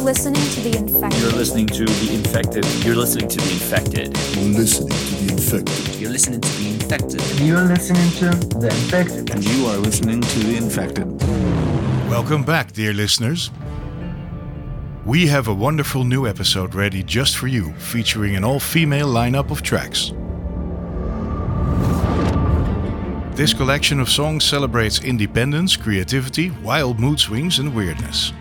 You're 0.00 0.06
listening 0.06 0.42
to 0.42 0.60
The 0.62 0.78
Infected. 0.78 1.20
You're 1.20 1.32
listening 1.32 1.66
to 1.66 1.84
The 1.84 2.14
Infected. 2.14 2.64
You're 2.86 2.96
listening 2.96 3.28
to 3.28 3.36
The 3.36 3.52
Infected. 3.52 4.16
You're 4.34 4.50
listening 4.50 4.90
to 4.90 5.12
The 5.12 5.28
Infected. 5.28 6.00
You're 6.00 6.10
listening 6.10 6.40
to 6.40 6.48
The 6.48 6.68
Infected. 6.70 7.40
You're 7.40 7.64
listening 7.64 8.10
to 8.12 8.30
The 8.58 8.68
Infected. 8.68 9.30
And 9.30 9.44
you 9.44 9.66
are 9.66 9.76
listening 9.76 10.22
to 10.22 10.38
The 10.38 10.56
Infected. 10.56 11.20
Welcome 12.08 12.44
back, 12.44 12.72
dear 12.72 12.94
listeners. 12.94 13.50
We 15.04 15.26
have 15.26 15.48
a 15.48 15.54
wonderful 15.54 16.04
new 16.04 16.26
episode 16.26 16.74
ready 16.74 17.02
just 17.02 17.36
for 17.36 17.48
you, 17.48 17.74
featuring 17.74 18.36
an 18.36 18.42
all 18.42 18.58
female 18.58 19.06
lineup 19.06 19.50
of 19.50 19.60
tracks. 19.60 20.14
This 23.36 23.52
collection 23.52 24.00
of 24.00 24.08
songs 24.08 24.44
celebrates 24.44 25.04
independence, 25.04 25.76
creativity, 25.76 26.52
wild 26.64 26.98
mood 26.98 27.20
swings, 27.20 27.58
and 27.58 27.74
weirdness. 27.74 28.32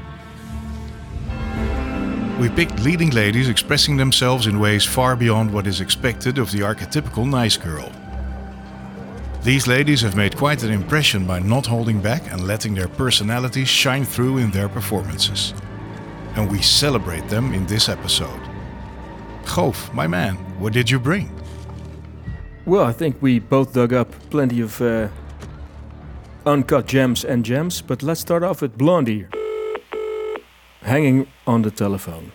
We 2.39 2.47
picked 2.47 2.79
leading 2.79 3.09
ladies 3.09 3.49
expressing 3.49 3.97
themselves 3.97 4.47
in 4.47 4.61
ways 4.61 4.85
far 4.85 5.17
beyond 5.17 5.51
what 5.51 5.67
is 5.67 5.81
expected 5.81 6.37
of 6.37 6.49
the 6.53 6.59
archetypical 6.59 7.29
nice 7.29 7.57
girl. 7.57 7.91
These 9.43 9.67
ladies 9.67 9.99
have 10.03 10.15
made 10.15 10.37
quite 10.37 10.63
an 10.63 10.71
impression 10.71 11.27
by 11.27 11.39
not 11.39 11.65
holding 11.65 11.99
back 11.99 12.31
and 12.31 12.47
letting 12.47 12.73
their 12.73 12.87
personalities 12.87 13.67
shine 13.67 14.05
through 14.05 14.37
in 14.37 14.51
their 14.51 14.69
performances. 14.69 15.53
And 16.35 16.49
we 16.49 16.61
celebrate 16.61 17.27
them 17.27 17.53
in 17.53 17.65
this 17.65 17.89
episode. 17.89 18.39
Goof, 19.45 19.93
my 19.93 20.07
man, 20.07 20.35
what 20.59 20.71
did 20.71 20.89
you 20.89 20.97
bring? 20.97 21.29
Well, 22.65 22.85
I 22.85 22.93
think 22.93 23.21
we 23.21 23.39
both 23.39 23.73
dug 23.73 23.91
up 23.91 24.13
plenty 24.29 24.61
of 24.61 24.81
uh, 24.81 25.09
uncut 26.45 26.87
gems 26.87 27.25
and 27.25 27.43
gems, 27.43 27.81
but 27.81 28.01
let's 28.01 28.21
start 28.21 28.43
off 28.43 28.61
with 28.61 28.77
Blondie. 28.77 29.27
Hanging 30.81 31.27
on 31.45 31.61
the 31.61 31.71
telephone. 31.71 32.31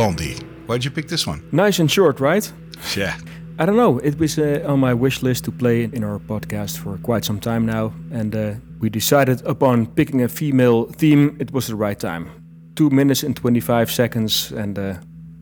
Blondie. 0.00 0.34
Why'd 0.66 0.82
you 0.84 0.90
pick 0.90 1.08
this 1.08 1.26
one? 1.26 1.42
Nice 1.52 1.78
and 1.78 1.90
short, 1.90 2.20
right? 2.20 2.50
Yeah. 2.96 3.14
I 3.58 3.66
don't 3.66 3.76
know. 3.76 3.98
It 3.98 4.18
was 4.18 4.38
uh, 4.38 4.64
on 4.66 4.80
my 4.80 4.94
wish 4.94 5.22
list 5.22 5.44
to 5.44 5.52
play 5.52 5.84
in 5.84 6.02
our 6.04 6.18
podcast 6.18 6.78
for 6.78 6.96
quite 7.02 7.22
some 7.26 7.38
time 7.38 7.66
now, 7.66 7.92
and 8.10 8.34
uh, 8.34 8.54
we 8.80 8.88
decided 8.88 9.42
upon 9.44 9.86
picking 9.86 10.22
a 10.22 10.28
female 10.28 10.86
theme. 10.86 11.36
It 11.38 11.52
was 11.52 11.66
the 11.66 11.76
right 11.76 11.98
time. 12.00 12.30
Two 12.76 12.88
minutes 12.88 13.22
and 13.22 13.36
twenty-five 13.36 13.90
seconds, 13.90 14.52
and 14.52 14.78
uh, 14.78 14.94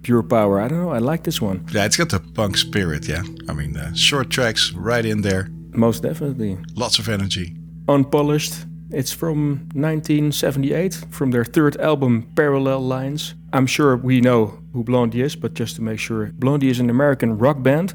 pure 0.03 0.25
power. 0.25 0.61
I 0.61 0.67
don't 0.67 0.83
know. 0.83 0.91
I 0.91 0.99
like 0.99 1.23
this 1.23 1.41
one 1.41 1.65
Yeah, 1.73 1.85
it's 1.87 1.97
got 1.97 2.09
the 2.09 2.19
punk 2.35 2.57
spirit, 2.57 3.07
yeah. 3.09 3.23
I 3.49 3.53
mean, 3.53 3.77
uh, 3.77 3.95
short 3.95 4.29
tracks 4.31 4.73
right 4.75 5.07
in 5.07 5.23
there, 5.23 5.47
most 5.73 6.03
definitely. 6.03 6.59
lots 6.75 6.99
of 6.99 7.09
energy. 7.09 7.55
Unpolished. 7.87 8.55
It's 8.91 9.13
from 9.13 9.69
1978, 9.75 10.95
from 11.11 11.31
their 11.31 11.45
third 11.45 11.77
album, 11.77 12.27
Parallel 12.35 12.81
Lines. 12.81 13.35
I'm 13.53 13.67
sure 13.67 13.99
we 13.99 14.23
know 14.23 14.61
who 14.73 14.83
Blondie 14.83 15.21
is, 15.21 15.37
but 15.37 15.53
just 15.53 15.77
to 15.77 15.83
make 15.83 15.99
sure, 15.99 16.33
Blondie 16.39 16.71
is 16.71 16.81
an 16.81 16.89
American 16.89 17.37
rock 17.37 17.63
band 17.63 17.95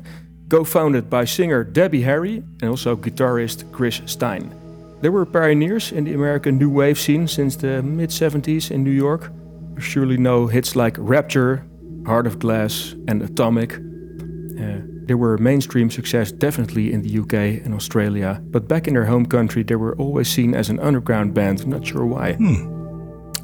co-founded 0.50 1.09
by 1.09 1.26
singer 1.26 1.64
Debbie 1.64 2.03
Harry 2.03 2.44
and 2.62 2.70
also 2.70 2.96
guitarist 2.96 3.72
Chris 3.72 4.02
Stein. 4.06 4.53
They 5.02 5.09
were 5.09 5.26
pioneers 5.26 5.92
in 5.92 6.03
the 6.03 6.14
American 6.14 6.59
new 6.59 6.70
wave 6.70 7.00
scene 7.00 7.28
since 7.28 7.56
the 7.56 7.82
mid 7.82 8.12
70s 8.12 8.70
in 8.70 8.84
New 8.84 8.92
York. 8.92 9.32
Surely 9.80 10.18
know 10.18 10.46
hits 10.46 10.76
like 10.76 10.96
Rapture, 11.00 11.66
Heart 12.06 12.28
of 12.28 12.38
Glass, 12.38 12.94
and 13.08 13.24
Atomic. 13.24 13.74
Uh, 13.74 14.93
they 15.08 15.14
were 15.14 15.36
a 15.36 15.40
mainstream 15.41 15.90
success 15.90 16.31
definitely 16.31 16.91
in 16.94 17.02
the 17.02 17.19
UK 17.19 17.66
and 17.66 17.73
Australia, 17.73 18.41
but 18.46 18.67
back 18.67 18.88
in 18.88 18.94
their 18.94 19.05
home 19.05 19.26
country 19.26 19.64
they 19.64 19.76
were 19.76 19.96
always 19.97 20.28
seen 20.28 20.53
as 20.55 20.70
an 20.70 20.79
underground 20.79 21.34
band, 21.34 21.66
not 21.67 21.85
sure 21.85 22.05
why. 22.05 22.38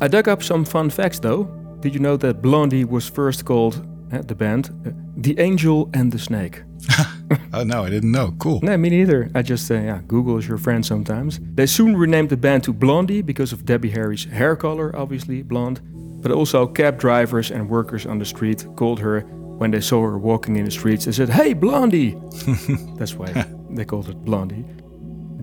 I 0.01 0.07
dug 0.07 0.27
up 0.27 0.41
some 0.43 0.65
fun 0.65 0.89
facts 0.89 1.19
though. 1.19 1.43
Did 1.81 1.93
you 1.93 1.99
know 1.99 2.17
that 2.17 2.41
Blondie 2.41 2.85
was 2.85 3.09
first 3.09 3.45
called, 3.45 3.85
uh, 4.11 4.21
the 4.21 4.35
band, 4.35 4.69
uh, 4.85 4.91
The 5.17 5.39
Angel 5.39 5.89
and 5.93 6.11
the 6.11 6.19
Snake? 6.19 6.63
Oh, 7.53 7.63
no, 7.63 7.83
I 7.83 7.89
didn't 7.89 8.11
know. 8.11 8.33
Cool. 8.39 8.59
No, 8.63 8.77
me 8.77 8.89
neither. 8.89 9.29
I 9.35 9.41
just, 9.41 9.69
uh, 9.71 9.75
yeah, 9.75 10.01
Google 10.07 10.37
is 10.37 10.47
your 10.47 10.57
friend 10.57 10.85
sometimes. 10.85 11.39
They 11.55 11.65
soon 11.65 11.95
renamed 11.95 12.29
the 12.29 12.37
band 12.37 12.63
to 12.63 12.73
Blondie 12.73 13.21
because 13.21 13.53
of 13.53 13.65
Debbie 13.65 13.89
Harry's 13.89 14.25
hair 14.25 14.55
color, 14.55 14.95
obviously 14.95 15.41
blonde. 15.43 15.79
But 16.21 16.31
also 16.31 16.67
cab 16.67 16.99
drivers 16.99 17.51
and 17.51 17.69
workers 17.69 18.05
on 18.05 18.19
the 18.19 18.25
street 18.25 18.65
called 18.75 18.99
her 18.99 19.25
when 19.59 19.71
they 19.71 19.81
saw 19.81 20.01
her 20.01 20.17
walking 20.17 20.55
in 20.55 20.65
the 20.65 20.71
streets. 20.71 21.05
They 21.05 21.11
said, 21.11 21.29
"Hey, 21.29 21.53
Blondie!" 21.53 22.15
That's 22.97 23.15
why 23.15 23.45
they 23.69 23.85
called 23.85 24.09
it 24.09 24.23
Blondie. 24.25 24.65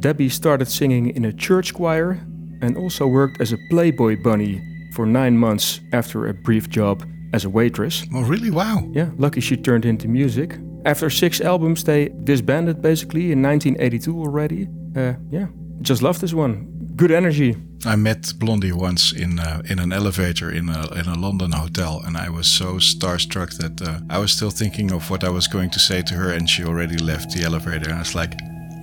Debbie 0.01 0.29
started 0.29 0.69
singing 0.69 1.11
in 1.17 1.25
a 1.25 1.33
church 1.33 1.73
choir 1.75 2.21
and 2.63 2.77
also 2.77 3.07
worked 3.07 3.41
as 3.41 3.53
a 3.53 3.59
Playboy 3.71 4.23
bunny 4.23 4.61
for 4.95 5.07
nine 5.07 5.37
months 5.37 5.81
after 5.93 6.27
a 6.27 6.35
brief 6.35 6.69
job 6.69 7.05
as 7.33 7.45
a 7.45 7.51
waitress. 7.51 8.05
Oh, 8.15 8.23
really? 8.23 8.51
Wow. 8.51 8.89
Yeah, 8.93 9.11
lucky 9.19 9.41
she 9.41 9.57
turned 9.57 9.85
into 9.85 10.09
music. 10.09 10.59
After 10.85 11.11
six 11.11 11.41
albums, 11.41 11.85
they 11.85 12.11
disbanded 12.25 12.81
basically 12.81 13.33
in 13.33 13.43
1982 13.43 14.19
already. 14.19 14.69
Uh, 14.95 15.15
yeah, 15.31 15.47
just 15.83 16.03
love 16.03 16.21
this 16.21 16.33
one. 16.33 16.69
Good 16.97 17.11
energy. 17.11 17.57
I 17.85 17.95
met 17.97 18.33
Blondie 18.39 18.73
once 18.73 19.13
in 19.13 19.39
uh, 19.39 19.63
in 19.71 19.79
an 19.79 19.93
elevator 19.93 20.51
in 20.51 20.69
a 20.69 20.89
in 20.95 21.07
a 21.07 21.15
London 21.15 21.53
hotel, 21.53 22.03
and 22.05 22.17
I 22.17 22.31
was 22.31 22.47
so 22.47 22.79
starstruck 22.79 23.57
that 23.59 23.81
uh, 23.83 24.01
I 24.11 24.19
was 24.19 24.33
still 24.33 24.51
thinking 24.51 24.93
of 24.93 25.11
what 25.11 25.23
I 25.23 25.29
was 25.29 25.47
going 25.47 25.71
to 25.71 25.79
say 25.79 26.03
to 26.03 26.15
her, 26.15 26.33
and 26.33 26.49
she 26.49 26.65
already 26.65 26.97
left 26.97 27.31
the 27.31 27.45
elevator. 27.45 27.91
And 27.91 27.95
I 27.95 27.99
was 27.99 28.15
like, 28.15 28.35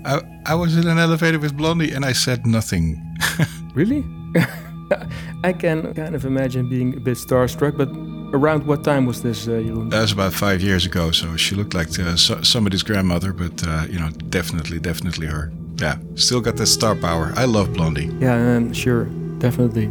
I, 0.06 0.22
I 0.46 0.56
was 0.56 0.78
in 0.78 0.88
an 0.88 1.00
elevator 1.00 1.40
with 1.40 1.58
Blondie, 1.58 1.92
and 1.92 2.06
I 2.06 2.14
said 2.14 2.46
nothing. 2.46 3.02
Really? 3.76 4.06
I 5.44 5.52
can 5.52 5.96
kind 5.96 6.14
of 6.14 6.26
imagine 6.26 6.70
being 6.70 6.96
a 6.96 7.00
bit 7.00 7.18
starstruck, 7.18 7.76
but 7.76 7.90
around 8.38 8.68
what 8.68 8.84
time 8.84 9.08
was 9.08 9.24
this, 9.24 9.48
uh, 9.48 9.52
Jeroen? 9.52 9.90
That 9.90 10.02
was 10.02 10.12
about 10.12 10.34
five 10.34 10.62
years 10.62 10.86
ago, 10.86 11.10
so 11.10 11.36
she 11.38 11.56
looked 11.56 11.74
like 11.74 11.88
uh, 12.00 12.16
so, 12.16 12.42
somebody's 12.44 12.84
grandmother, 12.84 13.34
but 13.34 13.68
uh, 13.68 13.88
you 13.90 14.00
know, 14.00 14.10
definitely, 14.30 14.80
definitely 14.80 15.26
her. 15.26 15.52
Yeah, 15.78 15.98
still 16.16 16.42
got 16.42 16.56
that 16.58 16.68
star 16.68 16.96
power. 16.96 17.34
I 17.36 17.46
love 17.46 17.74
Blondie. 17.74 18.10
yeah, 18.20 18.56
um, 18.56 18.74
sure, 18.74 19.06
definitely. 19.40 19.90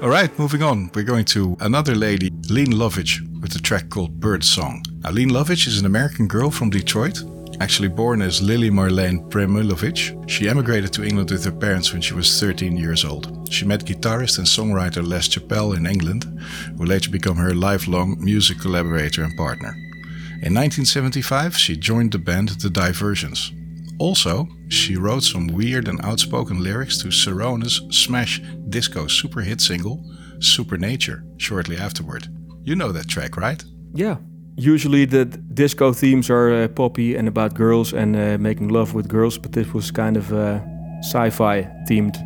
All 0.00 0.08
right, 0.08 0.30
moving 0.38 0.62
on. 0.62 0.90
We're 0.94 1.02
going 1.02 1.24
to 1.26 1.56
another 1.60 1.94
lady, 1.96 2.30
Lene 2.48 2.72
Lovich, 2.72 3.20
with 3.40 3.54
a 3.56 3.58
track 3.60 3.88
called 3.90 4.20
Bird 4.20 4.44
Song. 4.44 4.84
Now, 5.02 5.10
Lene 5.10 5.30
Lovich 5.30 5.66
is 5.66 5.80
an 5.80 5.86
American 5.86 6.28
girl 6.28 6.52
from 6.52 6.70
Detroit, 6.70 7.18
actually 7.60 7.88
born 7.88 8.22
as 8.22 8.40
Lily 8.40 8.70
Marlene 8.70 9.28
Premilovich. 9.28 10.14
She 10.30 10.48
emigrated 10.48 10.92
to 10.92 11.02
England 11.04 11.32
with 11.32 11.44
her 11.44 11.50
parents 11.50 11.92
when 11.92 12.00
she 12.00 12.14
was 12.14 12.38
13 12.40 12.76
years 12.76 13.04
old. 13.04 13.52
She 13.52 13.64
met 13.66 13.84
guitarist 13.84 14.38
and 14.38 14.46
songwriter 14.46 15.04
Les 15.06 15.26
Chappell 15.26 15.72
in 15.72 15.84
England, 15.84 16.24
who 16.76 16.84
later 16.84 17.10
became 17.10 17.34
her 17.34 17.52
lifelong 17.52 18.16
music 18.20 18.60
collaborator 18.60 19.24
and 19.24 19.36
partner. 19.36 19.74
In 20.40 20.54
1975, 20.54 21.56
she 21.56 21.76
joined 21.76 22.12
the 22.12 22.18
band 22.18 22.50
The 22.60 22.70
Diversions. 22.70 23.52
Also, 23.98 24.46
she 24.68 24.96
wrote 24.96 25.24
some 25.24 25.48
weird 25.48 25.88
and 25.88 26.00
outspoken 26.04 26.62
lyrics 26.62 27.02
to 27.02 27.08
Cerrone's 27.08 27.82
smash 27.90 28.40
disco 28.68 29.08
super 29.08 29.40
hit 29.40 29.60
single, 29.60 30.00
Supernature, 30.40 31.24
shortly 31.38 31.76
afterward. 31.76 32.28
You 32.62 32.76
know 32.76 32.92
that 32.92 33.08
track, 33.08 33.36
right? 33.36 33.62
Yeah. 33.92 34.18
Usually 34.56 35.04
the 35.04 35.24
disco 35.24 35.92
themes 35.92 36.30
are 36.30 36.52
uh, 36.52 36.68
poppy 36.68 37.16
and 37.16 37.26
about 37.26 37.54
girls 37.54 37.92
and 37.92 38.14
uh, 38.14 38.38
making 38.38 38.68
love 38.68 38.94
with 38.94 39.08
girls, 39.08 39.38
but 39.38 39.52
this 39.52 39.72
was 39.72 39.90
kind 39.90 40.16
of 40.16 40.32
uh, 40.32 40.60
sci-fi 41.00 41.62
themed. 41.88 42.16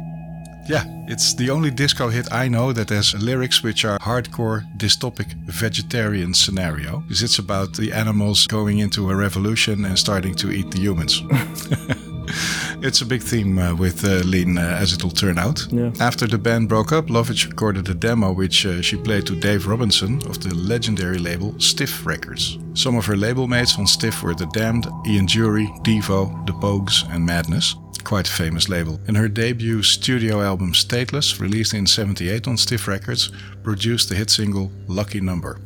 Yeah, 0.68 0.84
it's 1.08 1.34
the 1.34 1.50
only 1.50 1.70
disco 1.70 2.08
hit 2.08 2.32
I 2.32 2.48
know 2.48 2.72
that 2.72 2.90
has 2.90 3.14
lyrics 3.14 3.62
which 3.62 3.84
are 3.84 3.98
hardcore 3.98 4.64
dystopic 4.76 5.34
vegetarian 5.46 6.34
scenario. 6.34 7.00
Because 7.00 7.22
it's 7.22 7.38
about 7.38 7.74
the 7.74 7.92
animals 7.92 8.46
going 8.46 8.78
into 8.78 9.10
a 9.10 9.16
revolution 9.16 9.84
and 9.84 9.98
starting 9.98 10.34
to 10.36 10.50
eat 10.50 10.70
the 10.70 10.78
humans. 10.78 11.22
it's 12.82 13.00
a 13.00 13.06
big 13.06 13.22
theme 13.22 13.58
uh, 13.58 13.74
with 13.74 14.04
uh, 14.04 14.22
Lene, 14.24 14.58
uh, 14.58 14.78
as 14.80 14.92
it'll 14.92 15.10
turn 15.10 15.38
out. 15.38 15.66
Yeah. 15.70 15.90
After 16.00 16.26
the 16.26 16.38
band 16.38 16.68
broke 16.68 16.92
up, 16.92 17.06
Lovich 17.06 17.48
recorded 17.48 17.88
a 17.88 17.94
demo 17.94 18.32
which 18.32 18.64
uh, 18.64 18.82
she 18.82 18.96
played 18.96 19.26
to 19.26 19.34
Dave 19.34 19.66
Robinson 19.66 20.22
of 20.28 20.40
the 20.40 20.54
legendary 20.54 21.18
label 21.18 21.58
Stiff 21.58 22.06
Records. 22.06 22.58
Some 22.74 22.96
of 22.96 23.06
her 23.06 23.16
label 23.16 23.48
mates 23.48 23.78
on 23.78 23.86
Stiff 23.86 24.22
were 24.22 24.34
The 24.34 24.46
Damned, 24.46 24.86
Ian 25.06 25.26
Dury, 25.26 25.66
Devo, 25.84 26.46
The 26.46 26.52
Pogues, 26.52 27.04
and 27.12 27.24
Madness. 27.26 27.74
Quite 28.12 28.28
a 28.28 28.32
famous 28.32 28.68
label. 28.68 29.00
And 29.06 29.16
her 29.16 29.26
debut 29.26 29.82
studio 29.82 30.42
album 30.42 30.74
Stateless, 30.74 31.40
released 31.40 31.72
in 31.72 31.86
78 31.86 32.46
on 32.46 32.58
Stiff 32.58 32.86
Records, 32.86 33.32
produced 33.62 34.10
the 34.10 34.14
hit 34.14 34.28
single 34.28 34.70
Lucky 34.86 35.18
Number. 35.18 35.58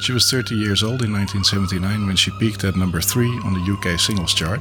She 0.00 0.12
was 0.12 0.28
30 0.28 0.56
years 0.56 0.82
old 0.82 1.02
in 1.02 1.12
1979 1.12 2.08
when 2.08 2.16
she 2.16 2.32
peaked 2.40 2.64
at 2.64 2.74
number 2.74 3.00
3 3.00 3.24
on 3.44 3.54
the 3.54 3.72
UK 3.72 4.00
singles 4.00 4.34
chart. 4.34 4.58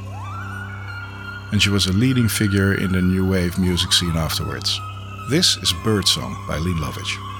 And 1.51 1.59
she 1.59 1.71
was 1.71 1.87
a 1.87 1.93
leading 1.93 2.29
figure 2.29 2.75
in 2.75 2.91
the 2.91 3.01
new 3.01 3.27
wave 3.27 3.57
music 3.57 3.91
scene 3.91 4.15
afterwards. 4.15 4.79
This 5.31 5.57
is 5.57 5.73
Birdsong 5.83 6.45
by 6.47 6.59
Lene 6.59 6.77
Lovich. 6.77 7.32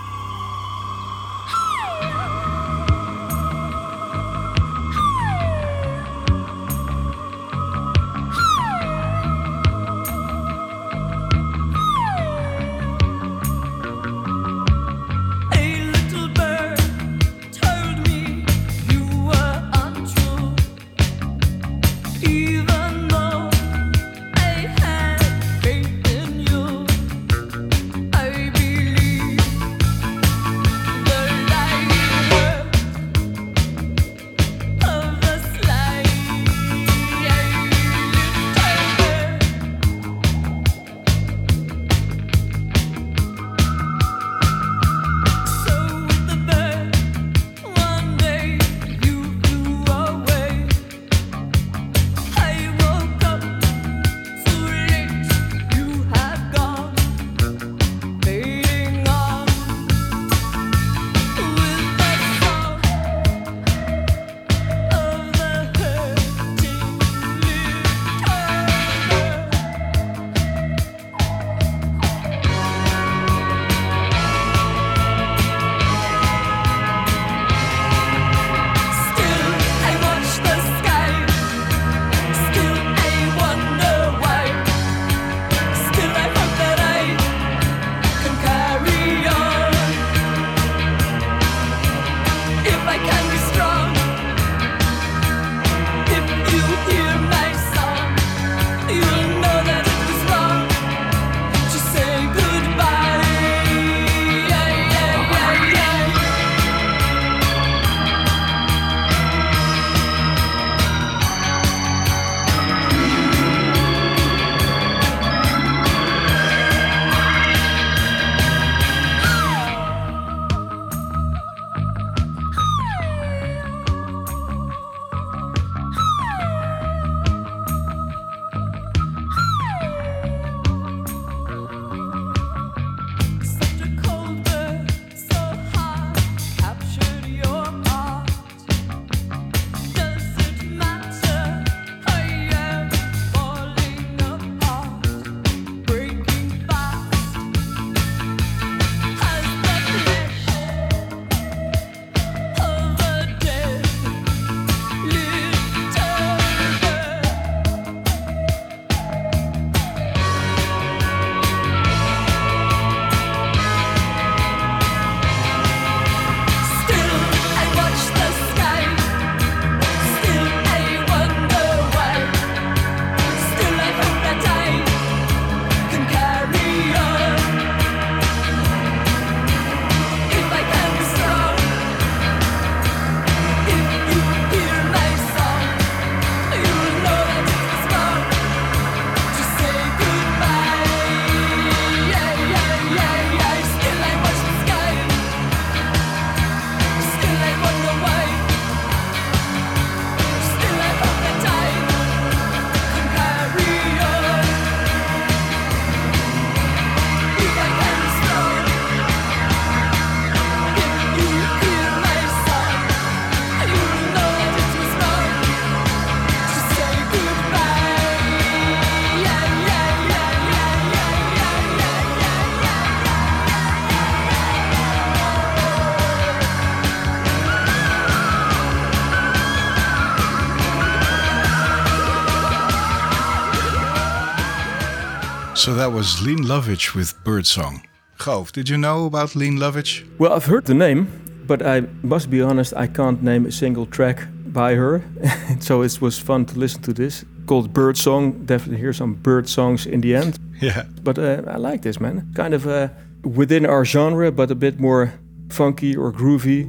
So 235.64 235.74
that 235.76 235.94
was 235.94 236.22
Lene 236.22 236.44
Lovich 236.44 236.94
with 236.94 237.14
Birdsong. 237.24 237.88
Goof, 238.18 238.52
did 238.52 238.68
you 238.68 238.78
know 238.78 239.06
about 239.06 239.34
Lene 239.34 239.58
Lovich? 239.58 240.06
Well, 240.20 240.34
I've 240.34 240.44
heard 240.44 240.66
the 240.66 240.74
name, 240.74 241.08
but 241.48 241.66
I 241.66 241.84
must 242.02 242.30
be 242.30 242.42
honest, 242.42 242.74
I 242.76 242.86
can't 242.86 243.24
name 243.24 243.46
a 243.46 243.52
single 243.52 243.86
track 243.86 244.28
by 244.48 244.76
her. 244.76 245.02
so 245.62 245.82
it 245.82 246.02
was 246.02 246.20
fun 246.20 246.46
to 246.48 246.60
listen 246.60 246.82
to 246.82 246.92
this. 246.92 247.24
Called 247.46 247.72
Bird 247.72 247.98
Song. 247.98 248.46
Definitely 248.46 248.82
hear 248.82 248.92
some 248.92 249.14
bird 249.14 249.48
songs 249.48 249.86
in 249.86 250.02
the 250.02 250.14
end. 250.16 250.38
Yeah. 250.60 250.84
But 251.02 251.18
uh, 251.18 251.44
I 251.48 251.56
like 251.56 251.82
this, 251.82 251.98
man. 251.98 252.34
Kind 252.36 252.54
of 252.54 252.68
uh, 252.68 252.90
within 253.24 253.66
our 253.66 253.86
genre, 253.86 254.34
but 254.34 254.52
a 254.52 254.56
bit 254.56 254.82
more 254.82 255.14
funky 255.50 255.96
or 255.96 256.12
groovy. 256.12 256.66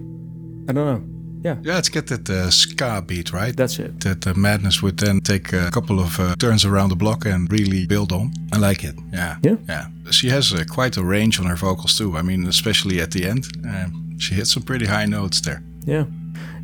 I 0.68 0.72
don't 0.72 0.86
know. 0.86 1.13
Yeah, 1.44 1.56
Yeah, 1.62 1.78
it's 1.78 1.90
got 1.90 2.06
that 2.06 2.28
uh, 2.30 2.50
ska 2.50 3.02
beat, 3.06 3.32
right? 3.32 3.54
that's 3.56 3.78
it. 3.78 4.00
that 4.00 4.26
uh, 4.26 4.32
Madness 4.34 4.82
would 4.82 4.96
then 4.98 5.20
take 5.20 5.52
a 5.52 5.70
couple 5.70 6.00
of 6.00 6.18
uh, 6.18 6.34
turns 6.36 6.64
around 6.64 6.88
the 6.88 6.96
block 6.96 7.26
and 7.26 7.52
really 7.52 7.86
build 7.86 8.12
on. 8.12 8.32
I 8.52 8.58
like 8.58 8.82
it. 8.84 8.94
Yeah. 9.12 9.36
Yeah? 9.42 9.56
Yeah. 9.68 9.86
She 10.10 10.30
has 10.30 10.52
uh, 10.52 10.64
quite 10.74 10.96
a 10.96 11.02
range 11.02 11.38
on 11.40 11.46
her 11.46 11.56
vocals 11.56 11.96
too. 11.98 12.16
I 12.16 12.22
mean, 12.22 12.46
especially 12.48 13.00
at 13.02 13.10
the 13.10 13.26
end, 13.28 13.44
uh, 13.68 13.86
she 14.18 14.34
hits 14.34 14.52
some 14.52 14.62
pretty 14.62 14.86
high 14.86 15.06
notes 15.06 15.40
there. 15.42 15.62
Yeah. 15.86 16.04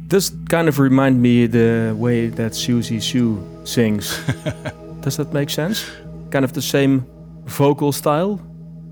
Does 0.09 0.33
kind 0.49 0.69
of 0.69 0.79
remind 0.79 1.21
me 1.21 1.47
the 1.47 1.93
way 1.97 2.31
that 2.31 2.53
Siouxsie 2.53 3.01
Sioux 3.03 3.39
sings. 3.65 4.19
Does 5.03 5.17
that 5.17 5.33
make 5.33 5.51
sense? 5.51 5.85
Kind 6.31 6.45
of 6.45 6.53
the 6.53 6.63
same 6.63 7.05
vocal 7.47 7.93
style? 7.93 8.41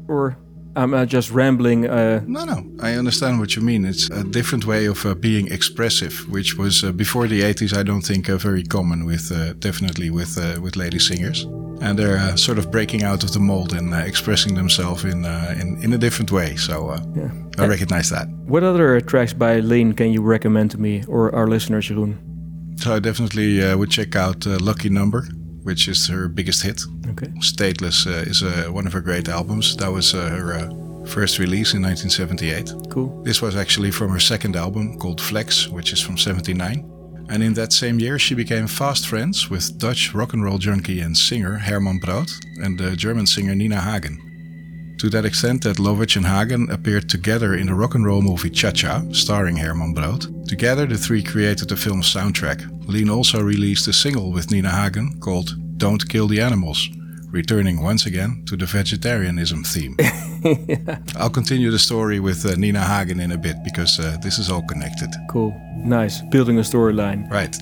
Or 0.09 0.37
am 0.77 0.95
I 0.95 1.05
just 1.05 1.31
rambling? 1.31 1.87
Uh, 1.89 2.21
No, 2.27 2.45
no, 2.45 2.65
I 2.81 2.95
understand 2.99 3.39
what 3.41 3.55
you 3.57 3.63
mean. 3.63 3.85
It's 3.85 4.09
a 4.11 4.25
different 4.25 4.65
way 4.65 4.87
of 4.87 5.05
uh, 5.05 5.15
being 5.15 5.49
expressive, 5.53 6.13
which 6.29 6.57
was 6.57 6.83
uh, 6.85 6.93
before 6.93 7.29
the 7.29 7.43
80s. 7.43 7.77
I 7.77 7.83
don't 7.83 8.03
think 8.07 8.29
uh, 8.29 8.37
very 8.37 8.63
common 8.63 9.05
with 9.07 9.31
uh, 9.33 9.53
definitely 9.59 10.11
with 10.11 10.39
uh, 10.39 10.61
with 10.61 10.77
lady 10.77 10.99
singers, 10.99 11.47
and 11.81 11.99
they're 11.99 12.19
uh, 12.19 12.37
sort 12.37 12.59
of 12.59 12.71
breaking 12.71 13.05
out 13.05 13.25
of 13.25 13.31
the 13.33 13.41
mold 13.41 13.73
and 13.73 13.95
uh, 13.95 13.99
expressing 13.99 14.55
themselves 14.55 15.05
in, 15.05 15.25
uh, 15.25 15.55
in 15.61 15.79
in 15.83 15.93
a 15.93 15.99
different 15.99 16.31
way. 16.31 16.57
So 16.57 16.89
uh, 16.91 17.01
yeah. 17.17 17.31
I 17.59 17.67
recognize 17.67 18.11
that. 18.11 18.29
What 18.47 18.63
other 18.63 19.01
tracks 19.01 19.33
by 19.33 19.61
Lene 19.61 19.93
can 19.95 20.13
you 20.13 20.23
recommend 20.23 20.71
to 20.71 20.79
me 20.79 21.05
or 21.09 21.35
our 21.35 21.47
listeners, 21.47 21.89
Jeroen? 21.89 22.17
So 22.81 22.95
I 22.95 23.01
definitely 23.01 23.61
uh, 23.63 23.77
would 23.77 23.91
check 23.91 24.15
out 24.15 24.47
uh, 24.47 24.57
Lucky 24.61 24.89
Number, 24.89 25.27
which 25.69 25.87
is 25.87 26.09
her 26.09 26.29
biggest 26.29 26.63
hit. 26.63 26.81
Okay. 27.11 27.31
Stateless 27.41 28.07
uh, 28.07 28.31
is 28.31 28.43
uh, 28.43 28.73
one 28.73 28.87
of 28.87 28.93
her 28.95 29.03
great 29.03 29.29
albums. 29.29 29.77
That 29.77 29.93
was 29.93 30.15
uh, 30.15 30.31
her 30.31 30.55
uh, 30.55 31.05
first 31.05 31.39
release 31.39 31.75
in 31.75 31.83
1978. 31.83 32.91
Cool. 32.91 33.23
This 33.23 33.43
was 33.43 33.55
actually 33.55 33.91
from 33.91 34.11
her 34.11 34.19
second 34.21 34.57
album 34.57 34.99
called 34.99 35.21
Flex, 35.21 35.69
which 35.69 35.93
is 35.93 36.01
from 36.01 36.17
79. 36.17 36.85
And 37.29 37.43
in 37.43 37.53
that 37.53 37.75
same 37.75 38.01
year, 38.01 38.19
she 38.19 38.35
became 38.35 38.67
fast 38.67 39.09
friends 39.09 39.51
with 39.51 39.79
Dutch 39.79 40.15
rock 40.15 40.33
and 40.33 40.43
roll 40.43 40.57
junkie 40.57 41.01
and 41.01 41.15
singer 41.15 41.59
Herman 41.59 41.99
Brood 41.99 42.31
and 42.63 42.79
the 42.79 42.97
German 42.97 43.27
singer 43.27 43.55
Nina 43.55 43.79
Hagen. 43.79 44.28
To 44.99 45.09
that 45.11 45.25
extent 45.25 45.63
that 45.63 45.77
Lovich 45.77 46.17
and 46.17 46.27
Hagen 46.27 46.69
appeared 46.71 47.09
together 47.09 47.55
in 47.55 47.67
the 47.67 47.75
rock 47.75 47.95
and 47.95 48.05
roll 48.05 48.21
movie 48.21 48.51
Cha 48.51 48.73
Cha, 48.73 49.03
starring 49.13 49.57
Herman 49.57 49.95
Brood. 49.95 50.49
Together, 50.49 50.87
the 50.87 50.99
three 50.99 51.23
created 51.23 51.69
the 51.69 51.77
film's 51.77 52.13
soundtrack. 52.13 52.67
Lene 52.89 53.09
also 53.09 53.41
released 53.41 53.87
a 53.87 53.93
single 53.93 54.33
with 54.33 54.51
Nina 54.51 54.71
Hagen 54.71 55.21
called 55.21 55.51
Don't 55.79 56.09
Kill 56.09 56.27
the 56.27 56.41
Animals, 56.41 56.89
returning 57.31 57.81
once 57.81 58.07
again 58.07 58.43
to 58.47 58.57
the 58.57 58.67
vegetarianism 58.67 59.63
theme. 59.63 59.97
I'll 61.17 61.31
continue 61.31 61.71
the 61.71 61.79
story 61.79 62.19
with 62.19 62.45
uh, 62.45 62.57
Nina 62.57 62.81
Hagen 62.81 63.21
in 63.21 63.31
a 63.31 63.39
bit 63.39 63.57
because 63.63 64.01
uh, 64.01 64.17
this 64.21 64.39
is 64.39 64.51
all 64.51 64.63
connected. 64.63 65.11
Cool. 65.31 65.55
Nice. 65.77 66.23
Building 66.23 66.59
a 66.59 66.63
storyline. 66.63 67.31
Right. 67.31 67.57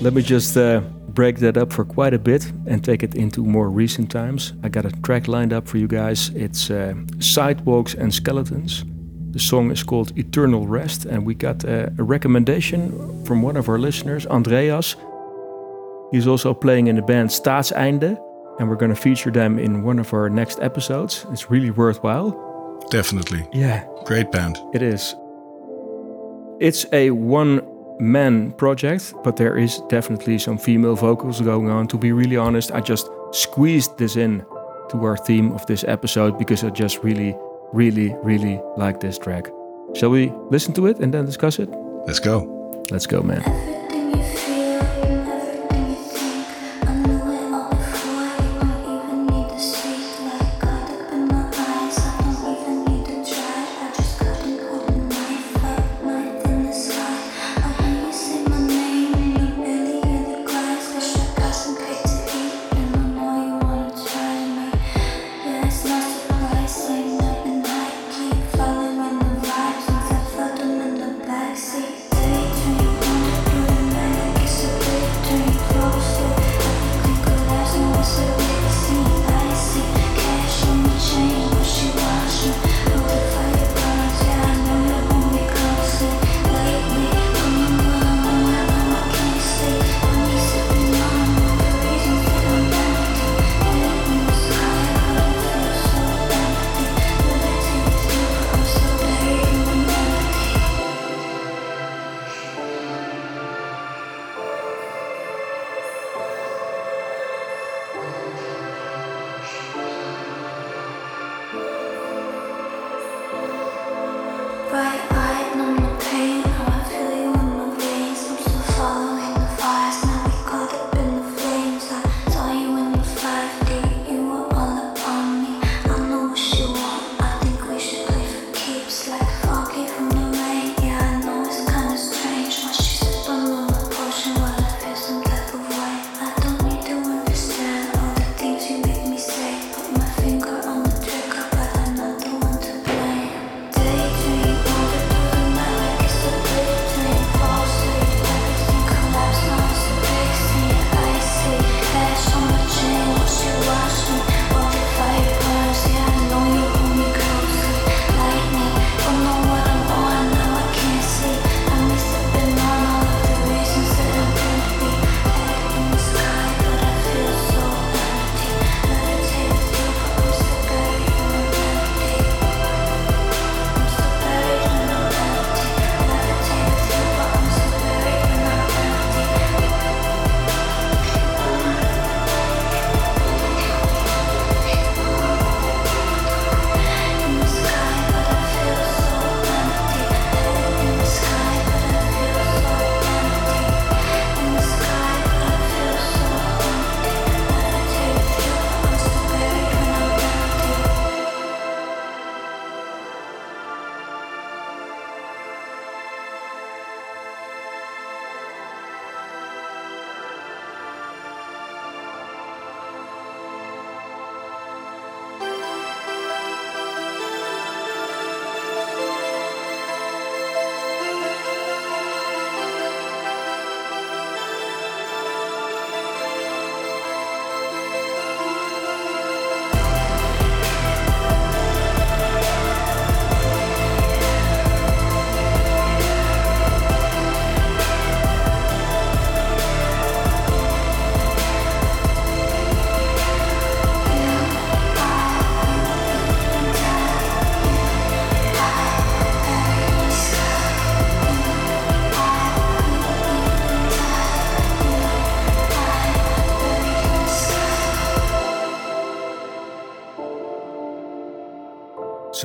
Let 0.00 0.12
me 0.12 0.22
just 0.22 0.56
uh, 0.56 0.82
break 1.18 1.38
that 1.40 1.56
up 1.56 1.72
for 1.72 1.84
quite 1.84 2.14
a 2.14 2.18
bit 2.18 2.52
and 2.68 2.84
take 2.84 3.02
it 3.02 3.16
into 3.16 3.42
more 3.42 3.68
recent 3.70 4.08
times. 4.08 4.52
I 4.62 4.68
got 4.68 4.84
a 4.84 4.92
track 5.02 5.26
lined 5.26 5.52
up 5.52 5.66
for 5.66 5.76
you 5.78 5.88
guys. 5.88 6.28
It's 6.36 6.70
uh, 6.70 6.94
Sidewalks 7.18 7.94
and 7.94 8.14
Skeletons. 8.14 8.84
The 9.32 9.40
song 9.40 9.72
is 9.72 9.82
called 9.82 10.16
Eternal 10.16 10.68
Rest, 10.68 11.06
and 11.06 11.26
we 11.26 11.34
got 11.34 11.64
uh, 11.64 11.88
a 11.98 12.04
recommendation 12.04 13.24
from 13.24 13.42
one 13.42 13.56
of 13.58 13.68
our 13.68 13.78
listeners, 13.80 14.26
Andreas. 14.28 14.94
He's 16.12 16.28
also 16.28 16.54
playing 16.54 16.86
in 16.86 16.94
the 16.94 17.02
band 17.02 17.30
Staatseinde, 17.30 18.16
and 18.60 18.68
we're 18.68 18.76
going 18.78 18.94
to 18.94 19.02
feature 19.02 19.32
them 19.32 19.58
in 19.58 19.82
one 19.82 19.98
of 19.98 20.14
our 20.14 20.30
next 20.30 20.60
episodes. 20.60 21.26
It's 21.32 21.50
really 21.50 21.72
worthwhile. 21.72 22.30
Definitely. 22.90 23.44
Yeah, 23.52 23.84
Great 24.04 24.30
band. 24.30 24.56
it 24.72 24.82
is. 24.82 25.16
It's 26.60 26.86
a 26.92 27.10
one 27.10 27.60
man 28.00 28.52
project, 28.52 29.14
but 29.24 29.36
there 29.36 29.56
is 29.56 29.80
definitely 29.88 30.38
some 30.38 30.58
female 30.58 30.94
vocals 30.94 31.40
going 31.40 31.68
on. 31.70 31.88
To 31.88 31.98
be 31.98 32.12
really 32.12 32.36
honest, 32.36 32.72
I 32.72 32.80
just 32.80 33.08
squeezed 33.32 33.98
this 33.98 34.16
in 34.16 34.44
to 34.90 35.04
our 35.04 35.16
theme 35.16 35.52
of 35.52 35.66
this 35.66 35.84
episode 35.84 36.38
because 36.38 36.64
I 36.64 36.70
just 36.70 37.02
really, 37.02 37.36
really, 37.72 38.14
really 38.22 38.60
like 38.76 39.00
this 39.00 39.18
track. 39.18 39.48
Shall 39.94 40.10
we 40.10 40.32
listen 40.50 40.74
to 40.74 40.86
it 40.86 40.98
and 40.98 41.12
then 41.12 41.26
discuss 41.26 41.58
it? 41.58 41.68
Let's 42.06 42.20
go. 42.20 42.84
Let's 42.90 43.06
go, 43.06 43.22
man. 43.22 43.77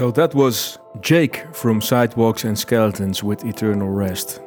So 0.04 0.12
that 0.12 0.36
was 0.36 0.80
Jake 1.00 1.46
from 1.54 1.80
Sidewalks 1.82 2.44
and 2.44 2.60
Skeletons 2.60 3.24
with 3.24 3.46
Eternal 3.46 3.88
Rest. 3.88 4.42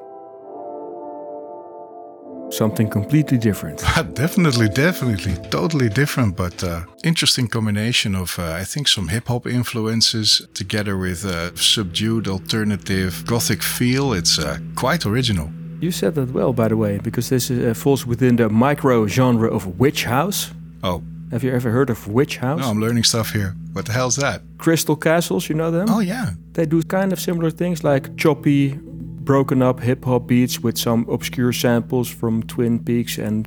Something 2.51 2.91
completely 2.91 3.39
different. 3.39 3.79
definitely, 4.13 4.69
definitely, 4.69 5.35
totally 5.49 5.89
different, 5.89 6.37
but 6.37 6.63
uh, 6.63 6.83
interesting 7.05 7.49
combination 7.49 8.15
of 8.15 8.39
uh, 8.39 8.53
I 8.53 8.65
think 8.65 8.87
some 8.87 9.09
hip 9.09 9.29
hop 9.29 9.47
influences 9.47 10.47
together 10.53 10.99
with 10.99 11.25
a 11.25 11.57
subdued 11.57 12.29
alternative 12.29 13.25
gothic 13.25 13.63
feel. 13.63 14.13
It's 14.13 14.39
uh, 14.39 14.59
quite 14.75 15.07
original. 15.07 15.51
You 15.81 15.91
said 15.91 16.17
that 16.17 16.33
well, 16.33 16.53
by 16.53 16.69
the 16.69 16.77
way, 16.77 16.99
because 16.99 17.31
this 17.31 17.51
uh, 17.51 17.73
falls 17.75 18.05
within 18.05 18.37
the 18.37 18.51
micro 18.51 19.07
genre 19.07 19.49
of 19.49 19.81
witch 19.81 20.05
house. 20.05 20.53
Oh, 20.83 21.03
Have 21.31 21.43
you 21.45 21.53
ever 21.53 21.71
heard 21.71 21.91
of 21.91 22.07
witch 22.09 22.37
house? 22.39 22.61
no, 22.61 22.71
I'm 22.71 22.81
learning 22.81 23.05
stuff 23.05 23.33
here. 23.33 23.55
What 23.73 23.87
the 23.87 23.93
hell's 23.93 24.17
that? 24.17 24.43
Crystal 24.59 24.97
Castles, 24.97 25.49
you 25.49 25.55
know 25.57 25.71
them? 25.71 25.89
Oh 25.91 26.01
yeah, 26.01 26.31
They 26.53 26.67
do 26.67 26.83
kind 26.83 27.13
of 27.13 27.21
similar 27.21 27.51
things 27.51 27.83
like 27.85 28.17
choppy, 28.17 28.79
broken 29.25 29.61
up 29.61 29.81
hip 29.81 30.05
hop 30.05 30.27
beats 30.29 30.61
with 30.63 30.79
some 30.79 31.05
obscure 31.11 31.53
samples 31.53 32.09
from 32.09 32.43
Twin 32.45 32.79
Peaks. 32.79 33.19
And 33.19 33.47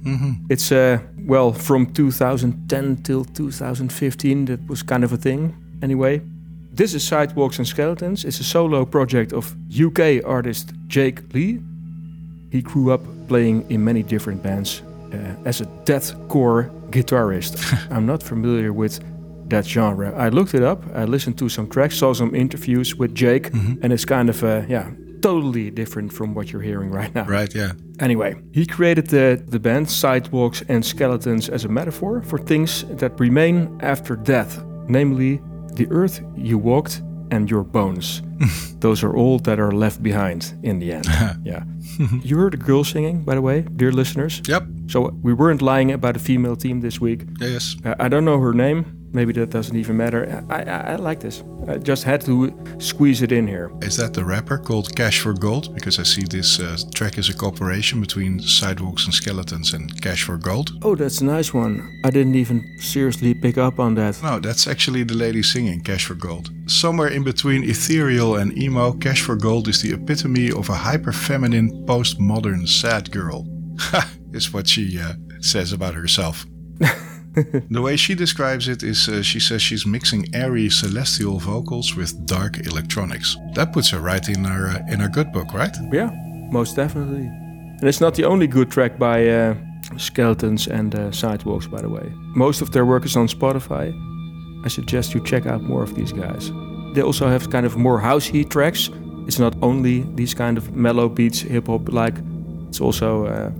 it's, 0.49 0.71
uh, 0.71 0.99
well, 1.25 1.53
from 1.53 1.85
2010 1.93 2.97
till 3.03 3.23
2015, 3.23 4.45
that 4.45 4.67
was 4.67 4.83
kind 4.83 5.03
of 5.03 5.13
a 5.13 5.17
thing. 5.17 5.55
Anyway, 5.81 6.21
this 6.73 6.93
is 6.93 7.03
Sidewalks 7.07 7.57
and 7.59 7.67
Skeletons. 7.67 8.25
It's 8.25 8.39
a 8.39 8.43
solo 8.43 8.85
project 8.85 9.31
of 9.33 9.55
UK 9.71 10.21
artist 10.25 10.73
Jake 10.87 11.33
Lee. 11.33 11.59
He 12.51 12.61
grew 12.61 12.91
up 12.91 13.01
playing 13.27 13.65
in 13.69 13.83
many 13.83 14.03
different 14.03 14.43
bands 14.43 14.81
as 15.45 15.61
a 15.61 15.65
deathcore 15.85 16.69
guitarist. 16.89 17.57
I'm 17.91 18.05
not 18.05 18.23
familiar 18.23 18.73
with 18.73 18.99
that 19.49 19.65
genre. 19.65 20.13
I 20.15 20.29
looked 20.29 20.53
it 20.53 20.63
up. 20.63 20.83
I 20.93 21.05
listened 21.05 21.37
to 21.39 21.49
some 21.49 21.67
tracks, 21.67 21.97
saw 21.97 22.13
some 22.13 22.35
interviews 22.35 22.95
with 22.95 23.15
Jake, 23.15 23.51
and 23.53 23.91
it's 23.91 24.05
kind 24.05 24.29
of 24.29 24.43
uh, 24.43 24.61
yeah, 24.67 24.91
totally 25.21 25.71
different 25.71 26.13
from 26.13 26.33
what 26.33 26.51
you're 26.51 26.61
hearing 26.61 26.91
right 26.91 27.13
now. 27.13 27.25
right, 27.25 27.53
yeah. 27.53 27.73
Anyway, 27.99 28.35
he 28.51 28.65
created 28.65 29.07
the, 29.07 29.41
the 29.47 29.59
band 29.59 29.89
Sidewalks 29.89 30.63
and 30.69 30.85
Skeletons 30.85 31.49
as 31.49 31.65
a 31.65 31.67
metaphor 31.69 32.21
for 32.21 32.37
things 32.37 32.83
that 32.97 33.19
remain 33.19 33.77
after 33.81 34.15
death, 34.15 34.63
namely 34.87 35.41
the 35.73 35.87
earth 35.91 36.21
you 36.35 36.57
walked 36.57 37.01
and 37.31 37.49
your 37.49 37.63
bones. 37.63 38.21
Those 38.79 39.03
are 39.03 39.15
all 39.15 39.39
that 39.39 39.59
are 39.59 39.71
left 39.71 40.01
behind 40.01 40.53
in 40.63 40.79
the 40.79 40.93
end. 40.93 41.05
yeah. 41.43 41.63
you 42.23 42.37
heard 42.37 42.53
a 42.53 42.57
girl 42.57 42.83
singing, 42.83 43.23
by 43.23 43.35
the 43.35 43.41
way, 43.41 43.61
dear 43.75 43.91
listeners. 43.91 44.41
Yep. 44.47 44.63
So 44.87 45.11
we 45.21 45.33
weren't 45.33 45.61
lying 45.61 45.91
about 45.91 46.15
a 46.15 46.19
female 46.19 46.55
team 46.55 46.81
this 46.81 47.01
week. 47.01 47.25
Yes. 47.39 47.75
Uh, 47.83 47.95
I 47.99 48.07
don't 48.07 48.25
know 48.25 48.39
her 48.39 48.53
name. 48.53 48.98
Maybe 49.11 49.33
that 49.33 49.49
doesn't 49.49 49.75
even 49.75 49.97
matter. 49.97 50.45
I, 50.49 50.61
I, 50.61 50.79
I 50.93 50.95
like 50.95 51.19
this. 51.19 51.43
I 51.67 51.77
just 51.77 52.03
had 52.03 52.21
to 52.21 52.53
squeeze 52.79 53.21
it 53.21 53.31
in 53.31 53.47
here. 53.47 53.71
Is 53.81 53.97
that 53.97 54.13
the 54.13 54.23
rapper 54.23 54.57
called 54.57 54.95
Cash 54.95 55.19
for 55.19 55.33
Gold? 55.33 55.73
Because 55.73 55.99
I 55.99 56.03
see 56.03 56.23
this 56.23 56.59
uh, 56.59 56.77
track 56.93 57.17
is 57.17 57.29
a 57.29 57.33
cooperation 57.33 58.01
between 58.01 58.39
Sidewalks 58.39 59.05
and 59.05 59.13
Skeletons 59.13 59.73
and 59.73 60.01
Cash 60.01 60.23
for 60.23 60.37
Gold. 60.37 60.71
Oh, 60.83 60.95
that's 60.95 61.21
a 61.21 61.25
nice 61.25 61.53
one. 61.53 62.01
I 62.03 62.11
didn't 62.11 62.35
even 62.35 62.63
seriously 62.79 63.33
pick 63.33 63.57
up 63.57 63.79
on 63.79 63.95
that. 63.95 64.21
No, 64.21 64.39
that's 64.39 64.67
actually 64.67 65.03
the 65.03 65.15
lady 65.15 65.43
singing 65.43 65.81
Cash 65.81 66.05
for 66.05 66.15
Gold. 66.15 66.51
Somewhere 66.67 67.09
in 67.09 67.23
between 67.23 67.63
ethereal 67.63 68.35
and 68.35 68.57
emo, 68.57 68.93
Cash 68.93 69.21
for 69.21 69.35
Gold 69.35 69.67
is 69.67 69.81
the 69.81 69.93
epitome 69.93 70.51
of 70.51 70.69
a 70.69 70.75
hyper 70.75 71.11
feminine, 71.11 71.85
postmodern 71.85 72.67
sad 72.67 73.11
girl. 73.11 73.47
Ha! 73.79 74.11
is 74.33 74.53
what 74.53 74.67
she 74.67 74.99
uh, 74.99 75.13
says 75.41 75.73
about 75.73 75.93
herself. 75.93 76.45
the 77.69 77.81
way 77.81 77.95
she 77.95 78.15
describes 78.15 78.67
it 78.67 78.83
is 78.83 79.07
uh, 79.07 79.21
she 79.21 79.39
says 79.39 79.61
she's 79.61 79.85
mixing 79.85 80.25
airy 80.33 80.69
celestial 80.69 81.39
vocals 81.39 81.95
with 81.95 82.25
dark 82.25 82.57
electronics. 82.65 83.35
That 83.55 83.73
puts 83.73 83.89
her 83.91 83.99
right 83.99 84.27
in 84.29 84.45
our 84.45 84.67
uh, 84.67 84.93
in 84.93 85.01
our 85.01 85.09
good 85.09 85.31
book, 85.31 85.53
right? 85.53 85.75
Yeah, 85.91 86.09
most 86.51 86.75
definitely. 86.75 87.25
And 87.79 87.87
it's 87.87 88.01
not 88.01 88.15
the 88.15 88.25
only 88.25 88.47
good 88.47 88.69
track 88.69 88.97
by 88.97 89.27
uh, 89.27 89.55
Skeletons 89.97 90.67
and 90.67 90.93
uh, 90.95 91.11
Sidewalks, 91.11 91.67
by 91.67 91.81
the 91.81 91.89
way. 91.89 92.11
Most 92.35 92.61
of 92.61 92.71
their 92.71 92.85
work 92.85 93.05
is 93.05 93.15
on 93.15 93.27
Spotify. 93.27 93.93
I 94.65 94.67
suggest 94.67 95.13
you 95.13 95.23
check 95.23 95.45
out 95.45 95.61
more 95.61 95.83
of 95.83 95.95
these 95.95 96.11
guys. 96.11 96.51
They 96.93 97.01
also 97.01 97.27
have 97.27 97.49
kind 97.49 97.65
of 97.65 97.77
more 97.77 98.01
housey 98.01 98.49
tracks. 98.49 98.89
It's 99.27 99.39
not 99.39 99.55
only 99.61 100.05
these 100.15 100.33
kind 100.33 100.57
of 100.57 100.75
mellow 100.75 101.07
beats, 101.07 101.39
hip 101.39 101.67
hop 101.67 101.89
like. 101.93 102.15
It's 102.67 102.81
also 102.81 103.25
uh, 103.25 103.51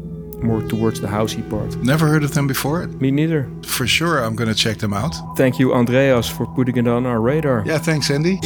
more 0.44 0.62
towards 0.62 1.00
the 1.02 1.08
housey 1.08 1.48
part. 1.50 1.76
Never 1.78 2.08
heard 2.08 2.24
of 2.24 2.34
them 2.34 2.48
before. 2.48 2.88
Me 3.00 3.12
neither. 3.12 3.50
For 3.66 3.88
sure, 3.88 4.24
I'm 4.24 4.36
gonna 4.36 4.56
check 4.56 4.78
them 4.78 4.94
out. 4.94 5.16
Thank 5.38 5.60
you, 5.60 5.74
Andreas, 5.74 6.28
for 6.30 6.46
putting 6.46 6.78
it 6.78 6.88
on 6.88 7.06
our 7.06 7.22
radar. 7.22 7.64
Yeah, 7.66 7.78
thanks, 7.80 8.10
Andy. 8.10 8.40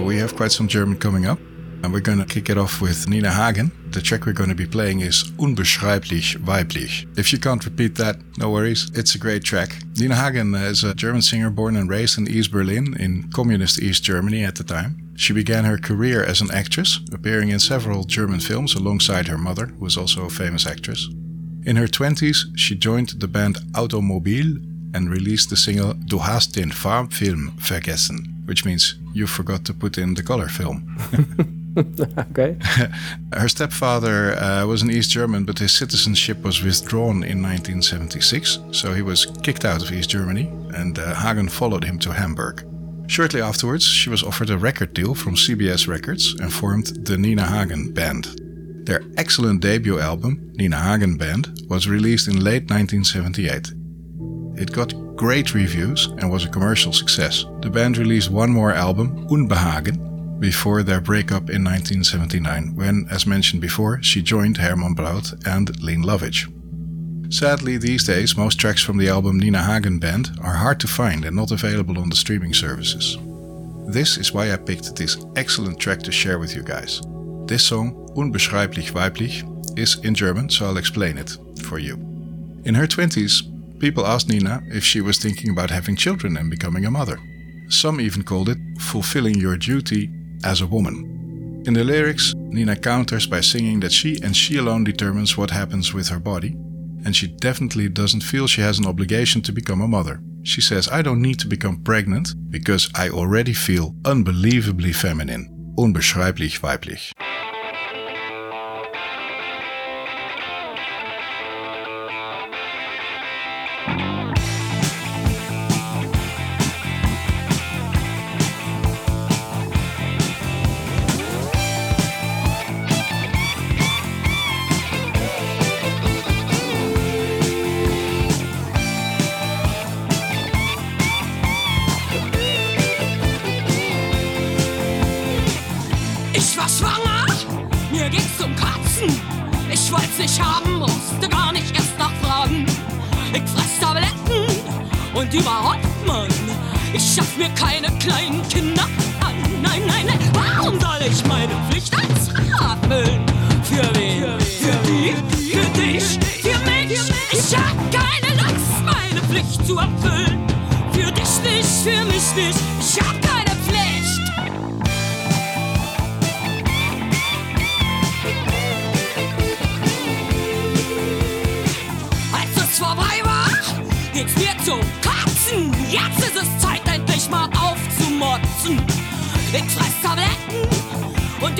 We 0.00 0.18
have 0.18 0.36
quite 0.36 0.52
some 0.52 0.68
German 0.68 0.98
coming 0.98 1.24
up, 1.24 1.38
and 1.82 1.92
we're 1.92 2.00
gonna 2.00 2.26
kick 2.26 2.50
it 2.50 2.58
off 2.58 2.80
with 2.82 3.08
Nina 3.08 3.30
Hagen. 3.30 3.70
The 3.90 4.02
track 4.02 4.26
we're 4.26 4.32
gonna 4.32 4.54
be 4.54 4.66
playing 4.66 5.00
is 5.00 5.24
Unbeschreiblich 5.38 6.36
Weiblich. 6.44 7.06
If 7.16 7.32
you 7.32 7.38
can't 7.38 7.64
repeat 7.64 7.94
that, 7.96 8.16
no 8.36 8.50
worries, 8.50 8.90
it's 8.94 9.14
a 9.14 9.18
great 9.18 9.44
track. 9.44 9.70
Nina 9.98 10.14
Hagen 10.16 10.54
is 10.54 10.84
a 10.84 10.94
German 10.94 11.22
singer 11.22 11.50
born 11.50 11.76
and 11.76 11.88
raised 11.88 12.18
in 12.18 12.28
East 12.28 12.50
Berlin, 12.50 12.96
in 12.98 13.30
communist 13.32 13.80
East 13.80 14.02
Germany 14.02 14.44
at 14.44 14.56
the 14.56 14.64
time. 14.64 15.03
She 15.16 15.32
began 15.32 15.64
her 15.64 15.78
career 15.78 16.24
as 16.24 16.40
an 16.40 16.50
actress, 16.50 17.00
appearing 17.12 17.50
in 17.50 17.60
several 17.60 18.04
German 18.04 18.40
films 18.40 18.74
alongside 18.74 19.28
her 19.28 19.38
mother, 19.38 19.66
who 19.66 19.84
was 19.84 19.96
also 19.96 20.24
a 20.24 20.30
famous 20.30 20.66
actress. 20.66 21.08
In 21.64 21.76
her 21.76 21.86
20s, 21.86 22.46
she 22.56 22.74
joined 22.74 23.10
the 23.20 23.28
band 23.28 23.56
Automobil 23.72 24.56
and 24.94 25.10
released 25.10 25.50
the 25.50 25.56
single 25.56 25.94
Du 25.94 26.18
hast 26.18 26.54
den 26.54 26.70
Farbfilm 26.70 27.52
vergessen, 27.58 28.42
which 28.44 28.64
means 28.64 28.96
you 29.12 29.26
forgot 29.26 29.64
to 29.64 29.74
put 29.74 29.98
in 29.98 30.14
the 30.14 30.22
color 30.22 30.48
film. 30.48 30.84
Okay. 31.76 32.56
Her 33.32 33.48
stepfather 33.48 34.34
uh, 34.34 34.64
was 34.64 34.82
an 34.82 34.90
East 34.92 35.10
German, 35.10 35.44
but 35.44 35.58
his 35.58 35.72
citizenship 35.72 36.42
was 36.44 36.62
withdrawn 36.62 37.24
in 37.24 37.42
1976, 37.42 38.60
so 38.70 38.92
he 38.92 39.02
was 39.02 39.26
kicked 39.42 39.64
out 39.64 39.82
of 39.82 39.92
East 39.92 40.10
Germany, 40.10 40.52
and 40.74 40.98
uh, 40.98 41.14
Hagen 41.14 41.48
followed 41.48 41.84
him 41.84 41.98
to 41.98 42.12
Hamburg. 42.12 42.64
Shortly 43.06 43.42
afterwards, 43.42 43.84
she 43.84 44.10
was 44.10 44.22
offered 44.22 44.50
a 44.50 44.58
record 44.58 44.94
deal 44.94 45.14
from 45.14 45.34
CBS 45.34 45.86
Records 45.86 46.34
and 46.40 46.52
formed 46.52 46.86
the 47.06 47.18
Nina 47.18 47.46
Hagen 47.46 47.92
Band. 47.92 48.40
Their 48.86 49.02
excellent 49.16 49.60
debut 49.60 49.98
album, 49.98 50.52
Nina 50.54 50.80
Hagen 50.80 51.16
Band, 51.16 51.62
was 51.68 51.88
released 51.88 52.28
in 52.28 52.44
late 52.44 52.68
1978. 52.68 53.72
It 54.60 54.72
got 54.72 55.16
great 55.16 55.54
reviews 55.54 56.06
and 56.18 56.30
was 56.30 56.44
a 56.44 56.50
commercial 56.50 56.92
success. 56.92 57.44
The 57.60 57.70
band 57.70 57.98
released 57.98 58.30
one 58.30 58.50
more 58.50 58.72
album, 58.72 59.26
Unbehagen, 59.30 60.38
before 60.40 60.82
their 60.82 61.00
breakup 61.00 61.48
in 61.50 61.64
1979, 61.64 62.74
when, 62.74 63.06
as 63.10 63.26
mentioned 63.26 63.62
before, 63.62 64.02
she 64.02 64.22
joined 64.22 64.58
Herman 64.58 64.94
Brood 64.94 65.26
and 65.46 65.80
Lene 65.82 66.02
Lovich. 66.02 66.53
Sadly, 67.30 67.78
these 67.78 68.04
days, 68.04 68.36
most 68.36 68.60
tracks 68.60 68.82
from 68.82 68.98
the 68.98 69.08
album 69.08 69.38
Nina 69.38 69.62
Hagen 69.62 69.98
Band 69.98 70.30
are 70.42 70.54
hard 70.54 70.78
to 70.80 70.86
find 70.86 71.24
and 71.24 71.34
not 71.34 71.50
available 71.50 71.98
on 71.98 72.08
the 72.08 72.16
streaming 72.16 72.54
services. 72.54 73.16
This 73.86 74.18
is 74.18 74.32
why 74.32 74.52
I 74.52 74.56
picked 74.56 74.96
this 74.96 75.24
excellent 75.36 75.78
track 75.78 76.00
to 76.02 76.12
share 76.12 76.38
with 76.38 76.54
you 76.54 76.62
guys. 76.62 77.00
This 77.46 77.64
song, 77.64 78.08
Unbeschreiblich 78.16 78.92
Weiblich, 78.92 79.42
is 79.78 79.98
in 80.04 80.14
German, 80.14 80.48
so 80.48 80.66
I'll 80.66 80.76
explain 80.76 81.18
it 81.18 81.36
for 81.62 81.78
you. 81.78 81.96
In 82.64 82.74
her 82.74 82.86
20s, 82.86 83.78
people 83.80 84.06
asked 84.06 84.28
Nina 84.28 84.62
if 84.68 84.84
she 84.84 85.00
was 85.00 85.18
thinking 85.18 85.50
about 85.50 85.70
having 85.70 85.96
children 85.96 86.36
and 86.36 86.50
becoming 86.50 86.86
a 86.86 86.90
mother. 86.90 87.18
Some 87.68 88.00
even 88.00 88.22
called 88.22 88.48
it 88.48 88.58
fulfilling 88.80 89.34
your 89.34 89.56
duty 89.56 90.10
as 90.44 90.60
a 90.60 90.66
woman. 90.66 91.62
In 91.66 91.74
the 91.74 91.84
lyrics, 91.84 92.34
Nina 92.36 92.76
counters 92.76 93.26
by 93.26 93.40
singing 93.40 93.80
that 93.80 93.92
she 93.92 94.18
and 94.22 94.36
she 94.36 94.58
alone 94.58 94.84
determines 94.84 95.36
what 95.36 95.50
happens 95.50 95.92
with 95.92 96.08
her 96.08 96.20
body, 96.20 96.54
and 97.04 97.14
she 97.14 97.26
definitely 97.28 97.88
doesn't 97.88 98.22
feel 98.22 98.46
she 98.46 98.60
has 98.60 98.78
an 98.78 98.86
obligation 98.86 99.42
to 99.42 99.52
become 99.52 99.80
a 99.80 99.88
mother. 99.88 100.20
She 100.42 100.60
says, 100.60 100.88
I 100.88 101.02
don't 101.02 101.22
need 101.22 101.38
to 101.40 101.48
become 101.48 101.82
pregnant 101.82 102.34
because 102.50 102.90
I 102.94 103.08
already 103.08 103.54
feel 103.54 103.94
unbelievably 104.04 104.92
feminine. 104.92 105.48
Unbeschreiblich 105.76 106.60
weiblich. 106.62 107.12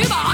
Und 0.05 0.34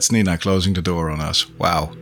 that's 0.00 0.10
Nina 0.10 0.38
closing 0.38 0.72
the 0.72 0.80
door 0.80 1.10
on 1.10 1.20
us. 1.20 1.46
Wow. 1.58 1.92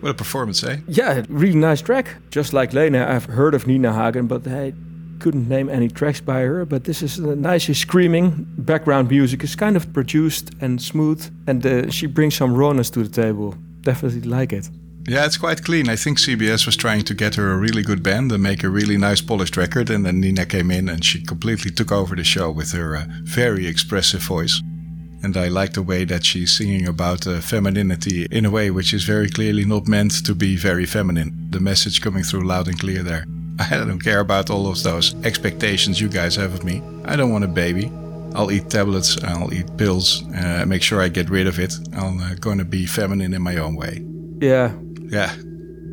What 0.00 0.08
a 0.08 0.14
performance, 0.14 0.64
eh? 0.64 0.78
Yeah, 0.88 1.22
really 1.28 1.54
nice 1.54 1.82
track. 1.82 2.16
Just 2.30 2.54
like 2.54 2.72
Lene, 2.72 2.96
I've 2.96 3.26
heard 3.26 3.52
of 3.52 3.66
Nina 3.66 3.92
Hagen, 3.92 4.26
but 4.26 4.46
I 4.46 4.72
couldn't 5.18 5.50
name 5.50 5.68
any 5.68 5.88
tracks 5.88 6.18
by 6.18 6.40
her. 6.40 6.64
But 6.64 6.84
this 6.84 7.02
is 7.02 7.18
a 7.18 7.36
nice 7.36 7.66
screaming 7.78 8.46
background 8.56 9.10
music. 9.10 9.44
It's 9.44 9.54
kind 9.54 9.76
of 9.76 9.92
produced 9.92 10.50
and 10.62 10.80
smooth, 10.80 11.30
and 11.46 11.66
uh, 11.66 11.90
she 11.90 12.06
brings 12.06 12.36
some 12.36 12.54
rawness 12.54 12.88
to 12.90 13.02
the 13.02 13.22
table. 13.22 13.54
Definitely 13.82 14.22
like 14.22 14.54
it. 14.54 14.70
Yeah, 15.06 15.26
it's 15.26 15.36
quite 15.36 15.62
clean. 15.62 15.90
I 15.90 15.96
think 15.96 16.18
CBS 16.18 16.64
was 16.64 16.76
trying 16.76 17.02
to 17.02 17.14
get 17.14 17.34
her 17.34 17.52
a 17.52 17.58
really 17.58 17.82
good 17.82 18.02
band 18.02 18.32
and 18.32 18.42
make 18.42 18.64
a 18.64 18.70
really 18.70 18.96
nice 18.96 19.20
polished 19.20 19.58
record. 19.58 19.90
And 19.90 20.06
then 20.06 20.20
Nina 20.20 20.46
came 20.46 20.70
in 20.70 20.88
and 20.88 21.04
she 21.04 21.22
completely 21.22 21.70
took 21.70 21.92
over 21.92 22.16
the 22.16 22.24
show 22.24 22.50
with 22.50 22.72
her 22.72 22.96
uh, 22.96 23.04
very 23.24 23.66
expressive 23.66 24.22
voice. 24.22 24.62
And 25.22 25.36
I 25.36 25.48
like 25.48 25.72
the 25.72 25.82
way 25.82 26.04
that 26.04 26.24
she's 26.24 26.56
singing 26.56 26.88
about 26.88 27.26
uh, 27.26 27.40
femininity 27.40 28.26
in 28.30 28.44
a 28.44 28.50
way 28.50 28.70
which 28.70 28.92
is 28.92 29.04
very 29.04 29.28
clearly 29.28 29.64
not 29.64 29.86
meant 29.86 30.24
to 30.26 30.34
be 30.34 30.56
very 30.56 30.86
feminine. 30.86 31.32
The 31.50 31.60
message 31.60 32.00
coming 32.00 32.24
through 32.24 32.46
loud 32.46 32.68
and 32.68 32.78
clear 32.78 33.02
there. 33.02 33.24
I 33.58 33.76
don't 33.76 34.00
care 34.02 34.20
about 34.20 34.50
all 34.50 34.66
of 34.66 34.82
those 34.82 35.14
expectations 35.24 36.00
you 36.00 36.08
guys 36.08 36.36
have 36.36 36.54
of 36.54 36.64
me. 36.64 36.82
I 37.04 37.16
don't 37.16 37.32
want 37.32 37.44
a 37.44 37.48
baby. 37.48 37.90
I'll 38.34 38.50
eat 38.50 38.70
tablets, 38.70 39.22
I'll 39.24 39.52
eat 39.52 39.76
pills, 39.76 40.24
uh, 40.34 40.64
make 40.66 40.82
sure 40.82 41.02
I 41.02 41.08
get 41.08 41.28
rid 41.28 41.46
of 41.46 41.58
it. 41.58 41.74
I'm 41.92 42.18
uh, 42.18 42.34
going 42.40 42.58
to 42.58 42.64
be 42.64 42.86
feminine 42.86 43.34
in 43.34 43.42
my 43.42 43.58
own 43.58 43.76
way. 43.76 44.02
Yeah, 44.40 44.72
Yeah, 45.10 45.34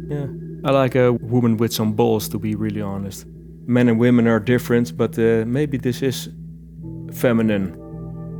yeah. 0.09 0.27
I 0.63 0.71
like 0.71 0.95
a 0.95 1.13
woman 1.13 1.57
with 1.57 1.73
some 1.73 1.93
balls, 1.93 2.29
to 2.29 2.39
be 2.39 2.55
really 2.55 2.81
honest. 2.81 3.25
Men 3.67 3.89
and 3.89 3.99
women 3.99 4.27
are 4.27 4.39
different, 4.39 4.95
but 4.97 5.17
uh, 5.19 5.43
maybe 5.45 5.77
this 5.77 6.01
is 6.01 6.29
feminine, 7.13 7.75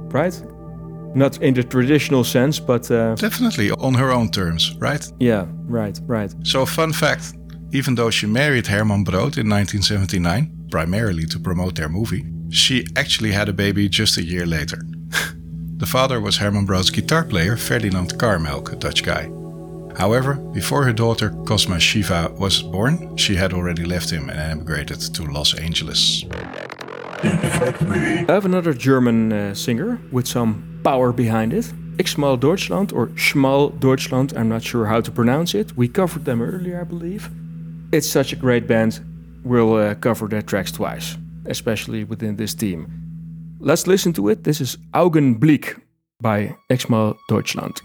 right? 0.09 0.41
Not 1.15 1.41
in 1.41 1.53
the 1.53 1.63
traditional 1.63 2.23
sense, 2.23 2.59
but 2.59 2.89
uh, 2.91 3.15
definitely 3.15 3.71
on 3.71 3.93
her 3.95 4.11
own 4.11 4.29
terms, 4.29 4.75
right? 4.79 5.05
yeah, 5.19 5.45
right, 5.67 5.99
right. 6.07 6.33
So, 6.43 6.65
fun 6.65 6.93
fact 6.93 7.33
even 7.71 7.95
though 7.95 8.09
she 8.09 8.25
married 8.25 8.67
Herman 8.67 9.03
Brood 9.03 9.37
in 9.37 9.47
1979, 9.49 10.67
primarily 10.71 11.25
to 11.27 11.39
promote 11.39 11.75
their 11.75 11.89
movie, 11.89 12.25
she 12.49 12.85
actually 12.95 13.31
had 13.31 13.49
a 13.49 13.53
baby 13.53 13.87
just 13.87 14.17
a 14.17 14.23
year 14.23 14.45
later. 14.45 14.81
the 15.77 15.85
father 15.85 16.19
was 16.19 16.37
Herman 16.37 16.65
Brood's 16.65 16.89
guitar 16.89 17.23
player 17.23 17.55
Ferdinand 17.57 18.17
Karmelk, 18.17 18.73
a 18.73 18.75
Dutch 18.75 19.03
guy. 19.03 19.29
However, 19.97 20.35
before 20.53 20.83
her 20.83 20.93
daughter 20.93 21.29
Cosma 21.45 21.79
Shiva 21.79 22.33
was 22.39 22.61
born, 22.63 23.17
she 23.17 23.35
had 23.35 23.53
already 23.53 23.85
left 23.85 24.09
him 24.09 24.29
and 24.29 24.39
emigrated 24.39 24.99
to 25.13 25.23
Los 25.23 25.53
Angeles. 25.53 26.23
I 27.23 28.25
have 28.29 28.45
another 28.45 28.73
German 28.73 29.31
uh, 29.31 29.53
singer 29.53 29.99
with 30.11 30.27
some 30.27 30.79
power 30.83 31.11
behind 31.11 31.53
it. 31.53 31.65
Xmal 31.97 32.39
Deutschland 32.39 32.93
or 32.93 33.07
Schmal 33.07 33.77
Deutschland, 33.79 34.33
I'm 34.37 34.47
not 34.47 34.63
sure 34.63 34.85
how 34.85 35.01
to 35.01 35.11
pronounce 35.11 35.53
it. 35.53 35.75
We 35.75 35.89
covered 35.89 36.23
them 36.23 36.41
earlier, 36.41 36.79
I 36.79 36.85
believe. 36.85 37.29
It's 37.91 38.07
such 38.07 38.31
a 38.31 38.37
great 38.37 38.67
band. 38.67 39.01
We'll 39.43 39.73
uh, 39.75 39.95
cover 39.95 40.27
their 40.27 40.41
tracks 40.41 40.71
twice, 40.71 41.17
especially 41.45 42.05
within 42.05 42.37
this 42.37 42.53
theme. 42.53 42.87
Let's 43.59 43.87
listen 43.87 44.13
to 44.13 44.29
it. 44.29 44.43
This 44.45 44.61
is 44.61 44.77
Augenblick 44.93 45.81
by 46.21 46.55
Xmal 46.69 47.17
Deutschland. 47.27 47.81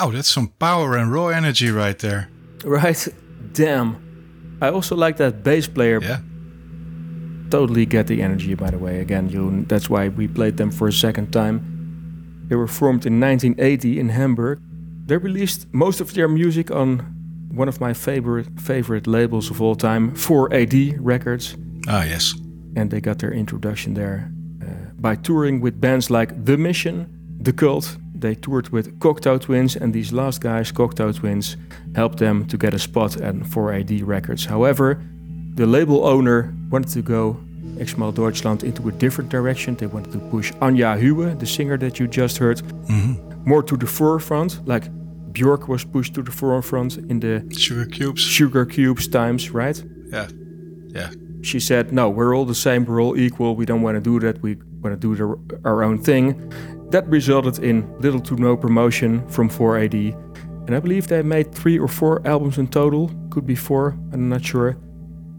Wow, 0.00 0.10
that's 0.10 0.28
some 0.28 0.48
power 0.58 0.96
and 0.96 1.12
raw 1.12 1.28
energy 1.28 1.70
right 1.70 1.98
there. 1.98 2.28
Right? 2.64 3.08
Damn. 3.52 4.58
I 4.62 4.68
also 4.70 4.96
like 4.96 5.16
that 5.18 5.42
bass 5.42 5.66
player. 5.68 6.00
Yeah. 6.02 6.20
Totally 7.50 7.84
get 7.84 8.06
the 8.06 8.22
energy, 8.22 8.54
by 8.54 8.70
the 8.70 8.78
way. 8.78 9.00
Again, 9.00 9.28
you, 9.28 9.64
that's 9.66 9.90
why 9.90 10.08
we 10.08 10.28
played 10.28 10.56
them 10.56 10.70
for 10.70 10.88
a 10.88 10.92
second 10.92 11.32
time. 11.32 11.60
They 12.48 12.56
were 12.56 12.68
formed 12.68 13.04
in 13.06 13.20
1980 13.20 13.98
in 14.00 14.08
Hamburg. 14.08 14.60
They 15.06 15.16
released 15.16 15.66
most 15.72 16.00
of 16.00 16.14
their 16.14 16.28
music 16.28 16.70
on 16.70 17.00
one 17.52 17.68
of 17.68 17.80
my 17.80 17.92
favorite 17.92 18.46
favorite 18.60 19.06
labels 19.06 19.50
of 19.50 19.60
all 19.60 19.74
time, 19.74 20.12
4AD 20.14 20.96
Records, 21.00 21.56
Ah, 21.88 22.04
yes. 22.04 22.34
and 22.76 22.90
they 22.90 23.00
got 23.00 23.18
their 23.18 23.32
introduction 23.32 23.94
there 23.94 24.30
uh, 24.62 24.92
by 25.00 25.16
touring 25.16 25.60
with 25.60 25.80
bands 25.80 26.08
like 26.10 26.44
The 26.44 26.56
Mission, 26.56 27.08
The 27.42 27.52
Cult. 27.52 27.96
They 28.20 28.34
toured 28.34 28.68
with 28.68 28.98
Cocteau 29.00 29.40
Twins, 29.40 29.76
and 29.76 29.92
these 29.92 30.12
last 30.12 30.40
guys, 30.40 30.70
Cocteau 30.72 31.14
Twins, 31.14 31.56
helped 31.94 32.18
them 32.18 32.46
to 32.46 32.56
get 32.58 32.74
a 32.74 32.78
spot 32.78 33.20
at 33.20 33.34
4AD 33.34 34.06
Records. 34.06 34.44
However, 34.44 35.02
the 35.54 35.66
label 35.66 36.06
owner 36.06 36.54
wanted 36.70 36.90
to 36.90 37.02
go 37.02 37.38
Xmal 37.76 38.14
Deutschland 38.14 38.62
into 38.62 38.88
a 38.88 38.92
different 38.92 39.30
direction. 39.30 39.74
They 39.74 39.86
wanted 39.86 40.12
to 40.12 40.18
push 40.18 40.52
Anja 40.60 41.00
Huwe, 41.00 41.38
the 41.38 41.46
singer 41.46 41.78
that 41.78 41.98
you 41.98 42.06
just 42.06 42.38
heard, 42.38 42.58
mm-hmm. 42.58 43.48
more 43.48 43.62
to 43.62 43.76
the 43.76 43.86
forefront, 43.86 44.66
like 44.66 44.84
Björk 45.32 45.68
was 45.68 45.84
pushed 45.84 46.14
to 46.14 46.22
the 46.22 46.30
forefront 46.30 46.98
in 46.98 47.20
the 47.20 47.40
Sugarcubes. 47.48 48.18
Sugar 48.18 48.66
Cubes 48.66 49.08
times, 49.08 49.50
right? 49.50 49.82
Yeah. 50.12 50.28
Yeah. 50.88 51.10
She 51.42 51.60
said, 51.60 51.92
No, 51.92 52.10
we're 52.10 52.36
all 52.36 52.44
the 52.44 52.54
same, 52.54 52.84
we're 52.84 53.00
all 53.02 53.16
equal, 53.16 53.56
we 53.56 53.64
don't 53.64 53.82
want 53.82 53.96
to 53.96 54.00
do 54.00 54.20
that, 54.20 54.42
we 54.42 54.56
want 54.82 55.00
to 55.00 55.08
do 55.08 55.14
the, 55.14 55.60
our 55.64 55.82
own 55.82 55.98
thing. 55.98 56.52
That 56.90 57.06
resulted 57.08 57.58
in 57.62 57.86
little 58.00 58.20
to 58.20 58.36
no 58.36 58.56
promotion 58.56 59.26
from 59.28 59.48
4AD. 59.48 60.14
And 60.66 60.76
I 60.76 60.80
believe 60.80 61.06
they 61.06 61.22
made 61.22 61.54
three 61.54 61.78
or 61.78 61.88
four 61.88 62.20
albums 62.26 62.58
in 62.58 62.68
total, 62.68 63.10
could 63.30 63.46
be 63.46 63.54
four, 63.54 63.96
I'm 64.12 64.28
not 64.28 64.44
sure. 64.44 64.76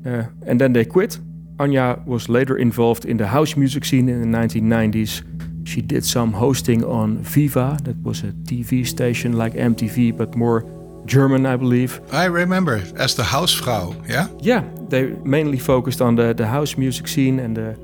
Uh, 0.06 0.24
and 0.46 0.60
then 0.60 0.74
they 0.74 0.86
quit. 0.86 1.20
Anja 1.58 2.04
was 2.06 2.28
later 2.28 2.58
involved 2.58 3.06
in 3.06 3.18
the 3.18 3.28
house 3.28 3.56
music 3.56 3.86
scene 3.86 4.10
in 4.10 4.32
the 4.32 4.38
1990s. 4.38 5.24
She 5.68 5.82
did 5.82 6.04
some 6.04 6.34
hosting 6.34 6.84
on 6.84 7.20
Viva, 7.20 7.78
that 7.84 8.02
was 8.04 8.24
a 8.24 8.32
TV 8.44 8.86
station 8.86 9.34
like 9.34 9.54
MTV, 9.54 10.18
but 10.18 10.36
more 10.36 10.66
German, 11.06 11.46
I 11.46 11.56
believe. 11.56 12.02
I 12.12 12.26
remember 12.26 12.82
as 12.98 13.16
the 13.16 13.24
Hausfrau, 13.24 13.96
yeah? 14.10 14.28
Yeah, 14.40 14.64
they 14.90 15.08
mainly 15.24 15.60
focused 15.60 16.02
on 16.02 16.16
the, 16.16 16.34
the 16.34 16.48
house 16.48 16.78
music 16.78 17.08
scene 17.08 17.40
and 17.40 17.56
the, 17.56 17.78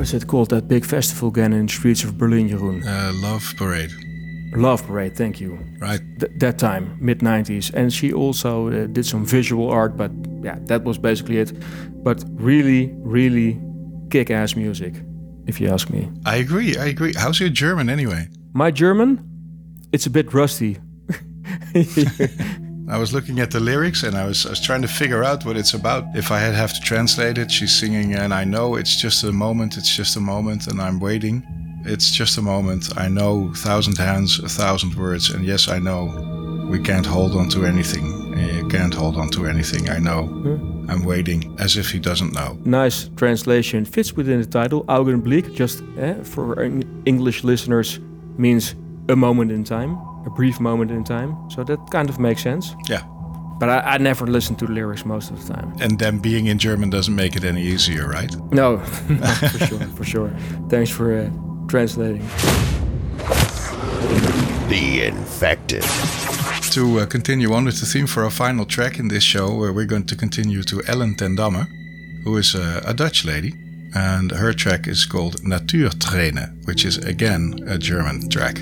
what's 0.00 0.14
it 0.14 0.26
called, 0.26 0.48
that 0.48 0.66
big 0.66 0.82
festival 0.82 1.28
again 1.28 1.52
in 1.52 1.66
the 1.66 1.72
streets 1.72 2.04
of 2.04 2.16
Berlin, 2.16 2.48
Jeroen? 2.48 2.82
Uh, 2.86 3.12
Love 3.12 3.52
Parade. 3.58 3.90
Love 4.56 4.86
Parade, 4.86 5.14
thank 5.14 5.42
you. 5.42 5.58
Right. 5.78 6.00
Th- 6.18 6.32
that 6.36 6.58
time, 6.58 6.96
mid 6.98 7.18
90s. 7.18 7.70
And 7.74 7.92
she 7.92 8.10
also 8.10 8.68
uh, 8.68 8.86
did 8.86 9.04
some 9.04 9.26
visual 9.26 9.68
art, 9.68 9.98
but 9.98 10.10
yeah, 10.42 10.58
that 10.62 10.84
was 10.84 10.96
basically 10.96 11.36
it. 11.36 11.52
But 12.02 12.24
really, 12.30 12.94
really 13.02 13.60
kick 14.10 14.30
ass 14.30 14.56
music, 14.56 14.94
if 15.46 15.60
you 15.60 15.68
ask 15.68 15.90
me. 15.90 16.10
I 16.24 16.36
agree. 16.36 16.78
I 16.78 16.86
agree. 16.86 17.12
How's 17.14 17.38
your 17.38 17.50
German 17.50 17.90
anyway? 17.90 18.26
My 18.54 18.70
German, 18.70 19.20
it's 19.92 20.06
a 20.06 20.10
bit 20.10 20.32
rusty. 20.32 20.78
I 22.90 22.98
was 22.98 23.12
looking 23.12 23.38
at 23.38 23.52
the 23.52 23.60
lyrics 23.60 24.02
and 24.02 24.16
I 24.16 24.26
was, 24.26 24.44
I 24.46 24.50
was 24.50 24.60
trying 24.60 24.82
to 24.82 24.88
figure 24.88 25.22
out 25.22 25.44
what 25.44 25.56
it's 25.56 25.74
about. 25.74 26.04
If 26.14 26.32
I 26.32 26.40
had 26.40 26.54
have 26.54 26.74
to 26.74 26.80
translate 26.80 27.38
it, 27.38 27.50
she's 27.50 27.72
singing, 27.72 28.14
and 28.14 28.34
I 28.34 28.42
know 28.44 28.74
it's 28.74 28.96
just 29.00 29.22
a 29.22 29.30
moment, 29.30 29.76
it's 29.76 29.94
just 29.94 30.16
a 30.16 30.20
moment, 30.20 30.66
and 30.66 30.80
I'm 30.80 30.98
waiting. 30.98 31.46
It's 31.84 32.10
just 32.10 32.36
a 32.36 32.42
moment. 32.42 32.90
I 32.96 33.08
know 33.08 33.52
thousand 33.54 33.96
hands, 33.96 34.40
a 34.40 34.48
thousand 34.48 34.96
words, 34.96 35.30
and 35.30 35.44
yes, 35.44 35.68
I 35.68 35.78
know 35.78 36.66
we 36.68 36.80
can't 36.80 37.06
hold 37.06 37.36
on 37.36 37.48
to 37.50 37.64
anything. 37.64 38.04
You 38.36 38.68
can't 38.68 38.92
hold 38.92 39.16
on 39.16 39.28
to 39.30 39.46
anything. 39.46 39.88
I 39.88 39.98
know. 39.98 40.20
I'm 40.88 41.04
waiting, 41.04 41.54
as 41.60 41.76
if 41.76 41.90
he 41.92 42.00
doesn't 42.00 42.32
know. 42.32 42.58
nice 42.64 43.08
translation 43.16 43.84
fits 43.84 44.12
within 44.16 44.40
the 44.40 44.46
title 44.46 44.84
augenblick 44.86 45.54
just 45.54 45.82
eh, 45.96 46.14
for 46.24 46.60
english 47.04 47.44
listeners 47.44 48.00
means 48.36 48.74
a 49.08 49.14
moment 49.14 49.52
in 49.52 49.62
time 49.62 49.96
a 50.26 50.30
brief 50.30 50.60
moment 50.60 50.90
in 50.90 51.02
time 51.04 51.36
so 51.50 51.64
that 51.64 51.78
kind 51.90 52.08
of 52.10 52.18
makes 52.18 52.42
sense 52.42 52.74
Yeah. 52.88 53.02
but 53.60 53.68
i, 53.68 53.94
I 53.94 53.98
never 53.98 54.26
listen 54.26 54.56
to 54.56 54.66
the 54.66 54.72
lyrics 54.72 55.04
most 55.04 55.30
of 55.30 55.36
the 55.46 55.54
time 55.54 55.72
And 55.80 55.98
then 55.98 56.18
being 56.20 56.46
in 56.46 56.58
German 56.58 56.90
doesn't 56.90 57.14
make 57.14 57.36
it 57.36 57.44
any 57.44 57.62
easier, 57.62 58.06
right? 58.08 58.34
no, 58.52 58.76
no 59.08 59.26
for 59.52 59.58
sure 59.66 59.86
for 59.96 60.04
sure 60.04 60.30
thanks 60.68 60.90
for 60.90 61.06
uh, 61.18 61.30
translating 61.68 62.22
The 64.68 65.04
infected. 65.06 65.82
To 66.72 67.00
uh, 67.00 67.06
continue 67.06 67.52
on 67.52 67.64
with 67.64 67.80
the 67.80 67.86
theme 67.86 68.06
for 68.06 68.22
our 68.22 68.30
final 68.30 68.64
track 68.64 68.98
in 69.00 69.08
this 69.08 69.24
show, 69.24 69.46
uh, 69.64 69.72
we're 69.72 69.86
going 69.86 70.06
to 70.06 70.14
continue 70.16 70.62
to 70.62 70.80
Ellen 70.86 71.14
ten 71.16 71.34
Damme, 71.34 71.66
who 72.24 72.36
is 72.36 72.54
uh, 72.54 72.80
a 72.86 72.94
Dutch 72.94 73.24
lady, 73.24 73.52
and 73.94 74.30
her 74.30 74.52
track 74.52 74.86
is 74.86 75.04
called 75.06 75.42
Naturträne, 75.42 76.64
which 76.66 76.84
is 76.84 76.98
again 76.98 77.58
a 77.66 77.76
German 77.78 78.28
track. 78.28 78.60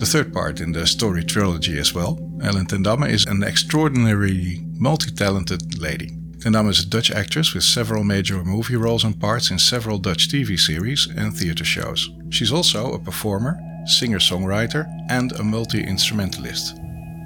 The 0.00 0.06
third 0.06 0.32
part 0.32 0.62
in 0.62 0.72
the 0.72 0.86
story 0.86 1.22
trilogy 1.22 1.78
as 1.78 1.92
well. 1.92 2.18
Ellen 2.42 2.64
ten 2.64 2.82
Damme 2.82 3.04
is 3.04 3.26
an 3.26 3.42
extraordinarily 3.42 4.64
multi-talented 4.78 5.78
lady. 5.78 6.16
Ten 6.40 6.52
Damme 6.52 6.70
is 6.70 6.80
a 6.80 6.88
Dutch 6.88 7.10
actress 7.10 7.52
with 7.52 7.64
several 7.64 8.02
major 8.02 8.42
movie 8.42 8.76
roles 8.76 9.04
and 9.04 9.20
parts 9.20 9.50
in 9.50 9.58
several 9.58 9.98
Dutch 9.98 10.30
TV 10.30 10.58
series 10.58 11.06
and 11.18 11.36
theater 11.36 11.66
shows. 11.66 12.08
She's 12.30 12.50
also 12.50 12.94
a 12.94 12.98
performer, 12.98 13.60
singer-songwriter, 13.84 14.86
and 15.10 15.32
a 15.32 15.44
multi-instrumentalist. 15.44 16.78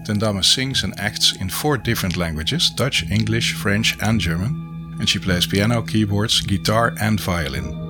Ten 0.04 0.18
Damme 0.18 0.42
sings 0.42 0.82
and 0.82 0.98
acts 0.98 1.36
in 1.40 1.50
four 1.50 1.78
different 1.78 2.16
languages 2.16 2.70
Dutch, 2.70 3.08
English, 3.08 3.54
French, 3.54 3.96
and 4.02 4.18
German, 4.20 4.96
and 4.98 5.08
she 5.08 5.20
plays 5.20 5.46
piano, 5.46 5.80
keyboards, 5.80 6.40
guitar, 6.40 6.92
and 7.00 7.20
violin. 7.20 7.83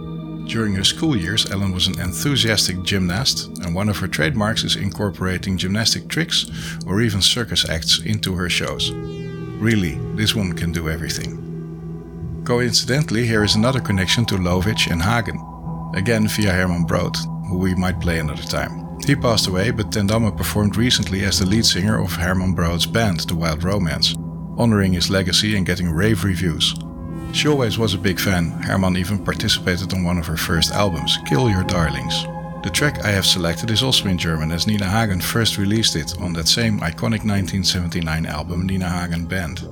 During 0.46 0.74
her 0.74 0.85
school 0.85 1.16
years, 1.16 1.50
Ellen 1.50 1.72
was 1.72 1.87
an 1.87 1.98
enthusiastic 1.98 2.83
gymnast, 2.83 3.48
and 3.62 3.74
one 3.74 3.88
of 3.88 3.96
her 3.98 4.07
trademarks 4.07 4.62
is 4.62 4.76
incorporating 4.76 5.57
gymnastic 5.57 6.09
tricks 6.09 6.50
or 6.87 7.00
even 7.00 7.22
circus 7.22 7.68
acts 7.68 8.00
into 8.00 8.35
her 8.35 8.50
shows. 8.50 8.92
Really, 8.92 9.98
this 10.14 10.35
woman 10.35 10.54
can 10.54 10.70
do 10.70 10.90
everything. 10.90 12.42
Coincidentally, 12.44 13.26
here 13.26 13.42
is 13.42 13.54
another 13.54 13.80
connection 13.80 14.26
to 14.26 14.34
Lovich 14.36 14.90
and 14.90 15.03
Hagen, 15.03 15.40
again 15.97 16.28
via 16.28 16.53
Herman 16.53 16.84
Brood, 16.84 17.16
who 17.49 17.59
we 17.59 17.74
might 17.74 18.01
play 18.01 18.18
another 18.18 18.42
time. 18.42 18.84
He 19.07 19.16
passed 19.16 19.49
away, 19.49 19.70
but 19.70 19.90
Ten 19.90 20.07
Damme 20.07 20.36
performed 20.36 20.76
recently 20.76 21.24
as 21.24 21.38
the 21.38 21.47
lead 21.47 21.64
singer 21.64 22.03
of 22.03 22.12
Herman 22.12 22.55
Brood's 22.55 22.86
band, 22.86 23.20
The 23.20 23.34
Wild 23.34 23.64
Romance, 23.64 24.14
honoring 24.59 24.92
his 24.92 25.11
legacy 25.11 25.57
and 25.57 25.66
getting 25.66 25.90
rave 25.90 26.22
reviews. 26.22 26.74
She 27.35 27.49
always 27.49 27.78
was 27.78 27.95
a 27.95 27.99
big 27.99 28.20
fan. 28.20 28.53
Herman 28.62 28.97
even 28.97 29.18
participated 29.18 29.93
on 29.93 30.05
one 30.05 30.18
of 30.18 30.26
her 30.26 30.37
first 30.37 30.70
albums, 30.70 31.18
Kill 31.26 31.51
Your 31.51 31.64
Darlings. 31.64 32.22
The 32.62 32.70
track 32.72 33.05
I 33.05 33.09
have 33.09 33.26
selected 33.26 33.72
is 33.72 33.82
also 33.82 34.09
in 34.09 34.16
German, 34.16 34.53
as 34.53 34.68
Nina 34.68 34.89
Hagen 34.89 35.20
first 35.20 35.59
released 35.59 35.97
it 35.97 36.16
on 36.20 36.32
that 36.35 36.47
same 36.47 36.78
iconic 36.78 37.26
1979 37.26 38.26
album 38.26 38.66
Nina 38.68 38.89
Hagen 38.89 39.26
Band. 39.26 39.68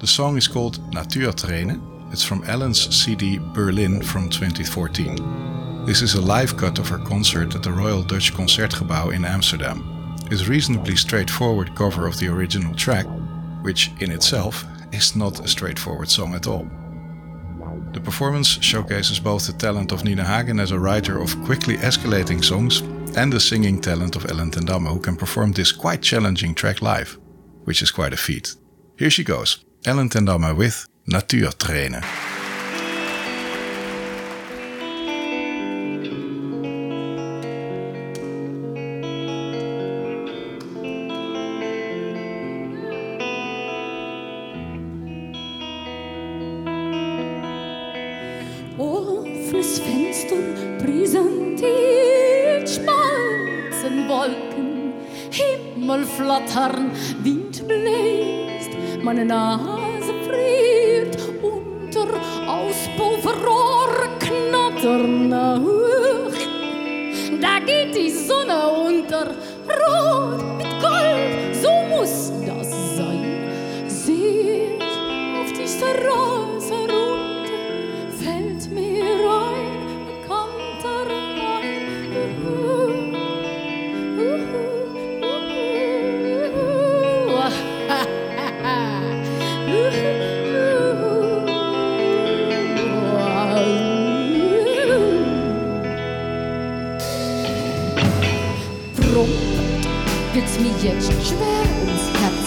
The 0.00 0.06
song 0.06 0.36
is 0.36 0.48
called 0.48 0.80
Naturträne. 0.90 1.80
It's 2.12 2.24
from 2.24 2.42
Ellen's 2.42 2.92
CD 2.94 3.38
Berlin 3.38 4.02
from 4.02 4.28
2014. 4.28 5.86
This 5.86 6.02
is 6.02 6.14
a 6.14 6.20
live 6.20 6.56
cut 6.56 6.80
of 6.80 6.88
her 6.88 6.98
concert 6.98 7.54
at 7.54 7.62
the 7.62 7.70
Royal 7.70 8.02
Dutch 8.02 8.34
Concertgebouw 8.34 9.14
in 9.14 9.24
Amsterdam. 9.24 10.16
It's 10.32 10.48
reasonably 10.48 10.96
straightforward 10.96 11.72
cover 11.76 12.08
of 12.08 12.18
the 12.18 12.26
original 12.26 12.74
track, 12.74 13.06
which 13.62 13.92
in 14.00 14.10
itself 14.10 14.64
is 14.92 15.14
not 15.14 15.38
a 15.38 15.46
straightforward 15.46 16.08
song 16.08 16.34
at 16.34 16.48
all. 16.48 16.68
The 17.96 18.02
performance 18.02 18.58
showcases 18.60 19.18
both 19.18 19.46
the 19.46 19.54
talent 19.54 19.90
of 19.90 20.04
Nina 20.04 20.22
Hagen 20.22 20.60
as 20.60 20.70
a 20.70 20.78
writer 20.78 21.18
of 21.18 21.34
quickly 21.46 21.78
escalating 21.78 22.44
songs 22.44 22.82
and 23.16 23.32
the 23.32 23.40
singing 23.40 23.80
talent 23.80 24.16
of 24.16 24.26
Ellen 24.30 24.50
ten 24.50 24.66
who 24.66 25.00
can 25.00 25.16
perform 25.16 25.52
this 25.52 25.72
quite 25.72 26.02
challenging 26.02 26.54
track 26.54 26.82
live, 26.82 27.16
which 27.64 27.80
is 27.80 27.90
quite 27.90 28.12
a 28.12 28.18
feat. 28.18 28.54
Here 28.98 29.08
she 29.08 29.24
goes, 29.24 29.64
Ellen 29.86 30.10
ten 30.10 30.26
Damme 30.26 30.54
with 30.54 30.86
Naturträne. 31.10 32.02
Offenes 32.02 32.35
Fenster 50.26 50.36
präsentiert 50.84 52.68
schmalzen 52.68 54.08
Wolken, 54.08 54.92
Himmel 55.30 56.04
flattern, 56.04 56.90
Wind 57.22 57.66
bläst, 57.66 58.70
meine 59.02 59.24
Nase 59.24 60.12
friert 60.24 61.16
unter 61.42 62.08
Auspulverrohr 62.48 64.08
knattern. 64.18 65.30
Da 67.40 67.58
geht 67.64 67.94
die 67.94 68.10
Sonne 68.10 68.75
jetzt 100.86 101.12
schwer 101.26 101.66
ums 101.84 102.06
Herz. 102.20 102.46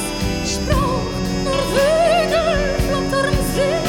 Brauch 0.67 1.11
nur 1.43 1.61
Flügel, 1.71 2.51
flattern 2.87 3.37
See 3.53 3.81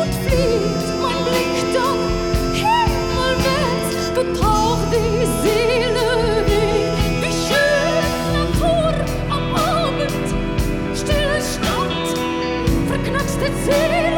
und 0.00 0.12
fliegt 0.22 0.88
mein 1.02 1.20
Blick 1.24 1.56
dann 1.74 2.00
himmelwärts, 2.52 3.94
getaucht 4.14 4.88
die 4.92 5.24
Seele 5.42 6.08
weh. 6.46 6.84
Wie 7.22 7.34
schön 7.46 8.04
Natur 8.34 8.92
am 9.30 9.46
Abend, 9.54 10.26
stille 10.94 11.38
Stadt, 11.40 12.08
verknackste 12.88 13.48
Seele, 13.64 14.09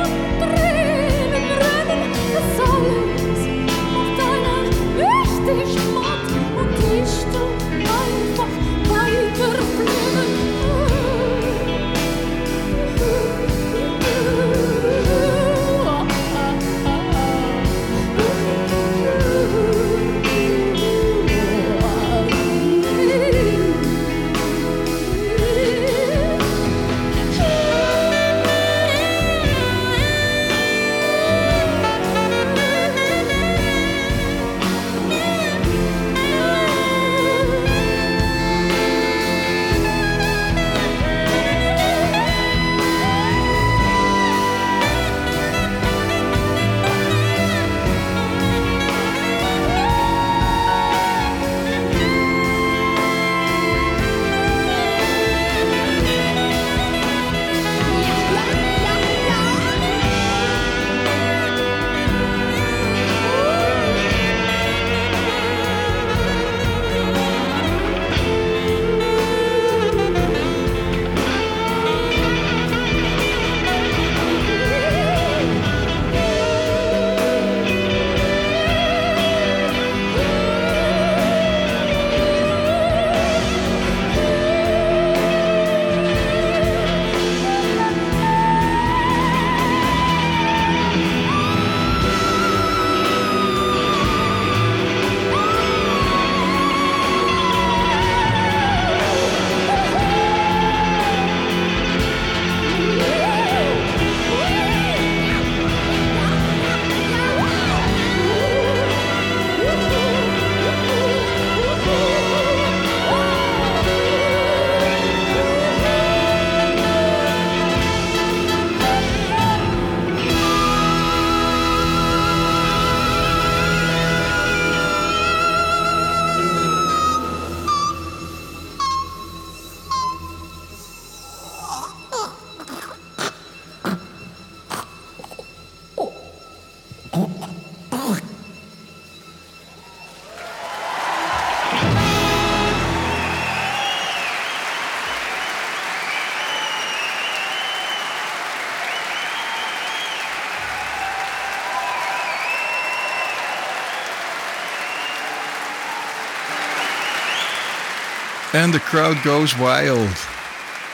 And 158.55 158.73
the 158.73 158.81
crowd 158.81 159.17
goes 159.25 159.57
wild. 159.59 160.09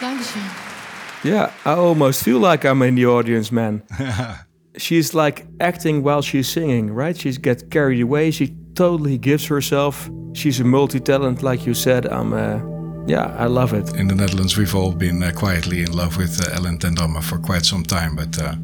Dankeschön. 0.01 0.69
Yeah, 1.25 1.51
I 1.65 1.73
almost 1.73 2.23
feel 2.23 2.39
like 2.39 2.65
I'm 2.65 2.83
in 2.83 2.95
the 2.95 3.07
audience, 3.07 3.51
man. 3.51 3.83
she's 4.77 5.13
like 5.13 5.47
acting 5.61 6.05
while 6.05 6.23
she's 6.23 6.49
singing, 6.49 6.95
right? 6.95 7.17
She 7.17 7.33
gets 7.33 7.65
carried 7.65 8.01
away. 8.01 8.31
She 8.31 8.55
totally 8.75 9.19
gives 9.19 9.47
herself. 9.47 10.09
She's 10.35 10.61
a 10.61 10.65
multi-talent, 10.65 11.43
like 11.43 11.67
you 11.67 11.75
said. 11.75 12.07
I'm, 12.07 12.33
uh, 12.33 12.61
yeah, 13.09 13.35
I 13.37 13.47
love 13.47 13.75
it. 13.75 13.93
In 13.97 14.07
the 14.07 14.15
Netherlands, 14.15 14.57
we've 14.57 14.77
all 14.77 14.93
been 14.93 15.23
uh, 15.23 15.33
quietly 15.33 15.83
in 15.83 15.93
love 15.93 16.17
with 16.17 16.41
uh, 16.47 16.55
Ellen 16.55 16.79
ten 16.79 16.95
for 17.23 17.39
quite 17.39 17.65
some 17.65 17.83
time, 17.83 18.15
but 18.15 18.41
uh, 18.41 18.55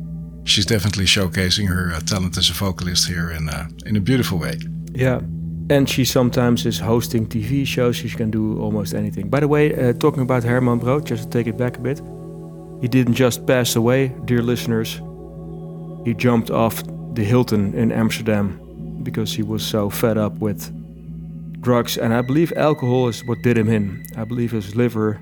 she's 0.44 0.66
definitely 0.66 1.06
showcasing 1.06 1.66
her 1.66 1.92
uh, 1.94 2.00
talent 2.00 2.36
as 2.36 2.48
a 2.50 2.52
vocalist 2.52 3.08
here 3.08 3.32
in 3.32 3.48
uh, 3.48 3.66
in 3.86 3.96
a 3.96 4.00
beautiful 4.00 4.38
way. 4.38 4.58
Yeah, 4.92 5.20
and 5.70 5.88
she 5.88 6.04
sometimes 6.04 6.66
is 6.66 6.78
hosting 6.78 7.26
TV 7.26 7.66
shows. 7.66 7.96
She 7.96 8.08
can 8.08 8.30
do 8.30 8.60
almost 8.60 8.94
anything. 8.94 9.28
By 9.28 9.40
the 9.40 9.48
way, 9.48 9.74
uh, 9.74 9.92
talking 9.94 10.22
about 10.22 10.44
Herman 10.44 10.78
Brood, 10.78 11.06
just 11.06 11.24
to 11.24 11.30
take 11.30 11.46
it 11.46 11.56
back 11.56 11.76
a 11.76 11.80
bit, 11.80 12.00
he 12.80 12.88
didn't 12.88 13.14
just 13.14 13.46
pass 13.46 13.76
away, 13.76 14.08
dear 14.24 14.42
listeners. 14.42 15.00
He 16.04 16.12
jumped 16.14 16.50
off 16.50 16.82
the 17.14 17.24
Hilton 17.24 17.74
in 17.74 17.92
Amsterdam 17.92 18.60
because 19.02 19.32
he 19.32 19.42
was 19.42 19.64
so 19.64 19.88
fed 19.88 20.18
up 20.18 20.34
with 20.38 20.70
drugs, 21.62 21.96
and 21.96 22.12
I 22.12 22.20
believe 22.20 22.52
alcohol 22.56 23.08
is 23.08 23.24
what 23.24 23.42
did 23.42 23.56
him 23.56 23.68
in. 23.70 24.04
I 24.16 24.24
believe 24.24 24.50
his 24.50 24.76
liver 24.76 25.20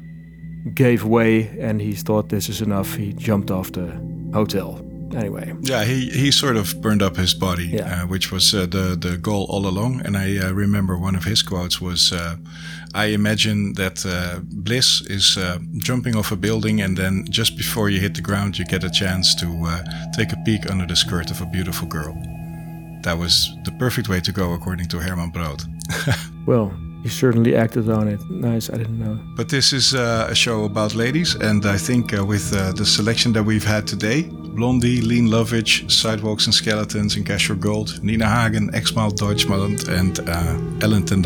gave 0.75 1.05
way, 1.05 1.57
and 1.61 1.81
he 1.81 1.93
thought 1.95 2.31
this 2.31 2.49
is 2.49 2.61
enough. 2.61 2.95
He 2.95 3.13
jumped 3.13 3.51
off 3.51 3.71
the 3.73 3.93
hotel. 4.33 4.85
Anyway, 5.15 5.53
Yeah, 5.61 5.85
he, 5.85 6.11
he 6.11 6.31
sort 6.31 6.57
of 6.57 6.81
burned 6.81 7.03
up 7.03 7.17
his 7.17 7.35
body, 7.35 7.67
Yeah. 7.67 8.03
uh, 8.03 8.07
which 8.09 8.31
was 8.33 8.55
uh, 8.55 8.67
the 8.67 8.97
the 8.97 9.17
goal 9.19 9.47
all 9.49 9.67
along. 9.67 10.03
And 10.07 10.17
I 10.17 10.39
uh, 10.39 10.53
remember 10.55 10.97
one 10.97 11.17
of 11.19 11.25
his 11.25 11.43
quotes 11.43 11.81
was, 11.81 12.13
uh, 12.13 12.37
"I 12.95 13.13
imagine 13.15 13.75
that 13.75 14.05
uh, 14.07 14.41
bliss 14.65 15.03
is 15.11 15.37
uh, 15.37 15.59
jumping 15.79 16.17
off 16.17 16.33
a 16.33 16.37
building, 16.37 16.83
and 16.83 16.97
then 16.97 17.25
just 17.31 17.57
before 17.57 17.91
you 17.93 18.01
hit 18.01 18.15
the 18.15 18.23
ground, 18.23 18.57
you 18.59 18.65
get 18.67 18.85
a 18.85 18.91
chance 18.91 19.35
to 19.37 19.47
uh, 19.47 19.83
take 20.17 20.33
a 20.33 20.37
peek 20.45 20.71
under 20.71 20.87
the 20.87 20.97
skirt 20.97 21.31
of 21.31 21.41
a 21.41 21.47
beautiful 21.47 21.89
girl." 21.89 22.15
That 23.03 23.19
was 23.19 23.51
the 23.65 23.73
perfect 23.79 24.09
way 24.09 24.21
to 24.21 24.33
go, 24.33 24.53
according 24.55 24.89
to 24.89 24.99
Herman 24.99 25.31
Brood. 25.31 25.63
well, 26.47 26.71
he 27.03 27.09
certainly 27.09 27.57
acted 27.57 27.89
on 27.91 28.09
it. 28.09 28.21
Nice, 28.31 28.71
I 28.71 28.77
didn't 28.77 28.99
know. 28.99 29.19
But 29.35 29.49
this 29.49 29.73
is 29.73 29.95
uh, 29.95 30.29
a 30.31 30.35
show 30.35 30.65
about 30.65 30.95
ladies, 30.95 31.35
and 31.35 31.65
I 31.67 31.77
think 31.79 32.13
uh, 32.13 32.25
with 32.25 32.53
uh, 32.55 32.73
the 32.73 32.87
selection 32.87 33.33
that 33.33 33.43
we've 33.43 33.65
had 33.65 33.87
today 33.87 34.31
Blondie, 34.55 35.01
Lene 35.01 35.29
Lovich, 35.29 35.91
Sidewalks 35.91 36.47
and 36.47 36.55
Skeletons, 36.55 37.17
and 37.17 37.27
Casher 37.27 37.59
Gold, 37.59 38.03
Nina 38.03 38.27
Hagen, 38.27 38.71
Xmal 38.73 39.17
Deutschland, 39.17 39.89
and 39.89 40.21
uh, 40.29 40.59
Ellen 40.83 41.05
ten 41.05 41.23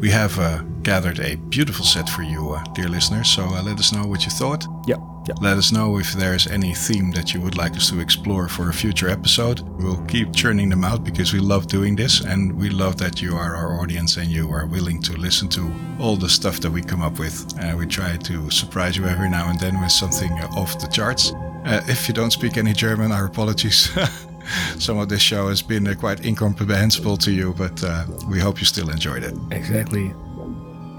we 0.00 0.08
have 0.10 0.38
uh, 0.38 0.62
gathered 0.82 1.20
a 1.20 1.36
beautiful 1.36 1.84
set 1.84 2.08
for 2.08 2.22
you, 2.22 2.50
uh, 2.50 2.64
dear 2.72 2.88
listeners. 2.88 3.28
So 3.28 3.44
uh, 3.44 3.62
let 3.62 3.78
us 3.78 3.92
know 3.92 4.06
what 4.06 4.24
you 4.24 4.30
thought. 4.30 4.66
Yeah, 4.86 4.96
yeah. 5.28 5.34
Let 5.42 5.58
us 5.58 5.72
know 5.72 5.98
if 5.98 6.12
there's 6.14 6.46
any 6.46 6.74
theme 6.74 7.10
that 7.12 7.34
you 7.34 7.40
would 7.42 7.56
like 7.56 7.76
us 7.76 7.90
to 7.90 8.00
explore 8.00 8.48
for 8.48 8.70
a 8.70 8.72
future 8.72 9.10
episode. 9.10 9.60
We'll 9.78 10.02
keep 10.06 10.34
churning 10.34 10.70
them 10.70 10.84
out 10.84 11.04
because 11.04 11.34
we 11.34 11.38
love 11.38 11.66
doing 11.66 11.96
this 11.96 12.22
and 12.22 12.56
we 12.58 12.70
love 12.70 12.96
that 12.96 13.20
you 13.20 13.36
are 13.36 13.54
our 13.54 13.78
audience 13.80 14.16
and 14.16 14.28
you 14.28 14.50
are 14.50 14.66
willing 14.66 15.02
to 15.02 15.12
listen 15.12 15.48
to 15.50 15.70
all 16.00 16.16
the 16.16 16.30
stuff 16.30 16.60
that 16.60 16.70
we 16.70 16.80
come 16.80 17.02
up 17.02 17.18
with. 17.18 17.54
Uh, 17.60 17.76
we 17.76 17.86
try 17.86 18.16
to 18.16 18.50
surprise 18.50 18.96
you 18.96 19.04
every 19.04 19.28
now 19.28 19.50
and 19.50 19.60
then 19.60 19.80
with 19.82 19.92
something 19.92 20.32
uh, 20.32 20.48
off 20.56 20.80
the 20.80 20.88
charts. 20.88 21.32
Uh, 21.66 21.84
if 21.88 22.08
you 22.08 22.14
don't 22.14 22.30
speak 22.30 22.56
any 22.56 22.72
German, 22.72 23.12
our 23.12 23.26
apologies. 23.26 23.90
Some 24.78 24.98
of 24.98 25.08
this 25.08 25.22
show 25.22 25.48
has 25.48 25.62
been 25.62 25.86
uh, 25.86 25.94
quite 25.94 26.24
incomprehensible 26.24 27.16
to 27.18 27.30
you, 27.30 27.54
but 27.56 27.82
uh, 27.84 28.04
we 28.28 28.38
hope 28.38 28.60
you 28.60 28.66
still 28.66 28.90
enjoyed 28.90 29.22
it. 29.22 29.34
Exactly. 29.50 30.14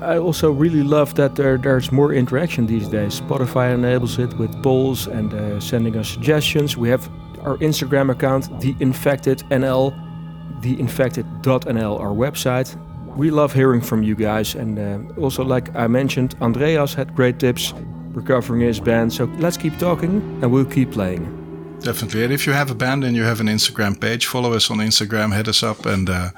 I 0.01 0.17
also 0.17 0.51
really 0.51 0.81
love 0.81 1.13
that 1.15 1.35
there, 1.35 1.57
there's 1.57 1.91
more 1.91 2.11
interaction 2.11 2.65
these 2.65 2.87
days. 2.87 3.21
Spotify 3.21 3.73
enables 3.73 4.17
it 4.17 4.33
with 4.39 4.51
polls 4.63 5.07
and 5.07 5.31
uh, 5.33 5.59
sending 5.59 5.95
us 5.95 6.09
suggestions. 6.09 6.75
We 6.75 6.89
have 6.89 7.07
our 7.43 7.57
Instagram 7.57 8.09
account, 8.09 8.45
theinfectednl, 8.59 9.93
theinfected.nl, 10.61 11.99
our 11.99 12.13
website. 12.13 12.75
We 13.15 13.29
love 13.29 13.53
hearing 13.53 13.81
from 13.81 14.03
you 14.03 14.15
guys, 14.15 14.55
and 14.55 14.79
uh, 14.79 15.21
also, 15.21 15.43
like 15.43 15.75
I 15.75 15.87
mentioned, 15.87 16.35
Andreas 16.41 16.93
had 16.93 17.13
great 17.13 17.39
tips 17.39 17.73
recovering 18.13 18.61
his 18.61 18.79
band. 18.79 19.13
So 19.13 19.25
let's 19.37 19.57
keep 19.57 19.77
talking, 19.77 20.21
and 20.41 20.51
we'll 20.51 20.65
keep 20.65 20.91
playing. 20.91 21.40
Definitely. 21.83 22.23
And 22.23 22.31
if 22.31 22.45
you 22.45 22.53
have 22.53 22.69
a 22.69 22.75
band 22.75 23.03
and 23.03 23.15
you 23.15 23.23
have 23.23 23.39
an 23.39 23.47
Instagram 23.47 23.99
page, 23.99 24.27
follow 24.27 24.53
us 24.53 24.69
on 24.69 24.77
Instagram, 24.77 25.35
hit 25.35 25.47
us 25.47 25.63
up, 25.63 25.85
and 25.85 26.09
uh, 26.09 26.29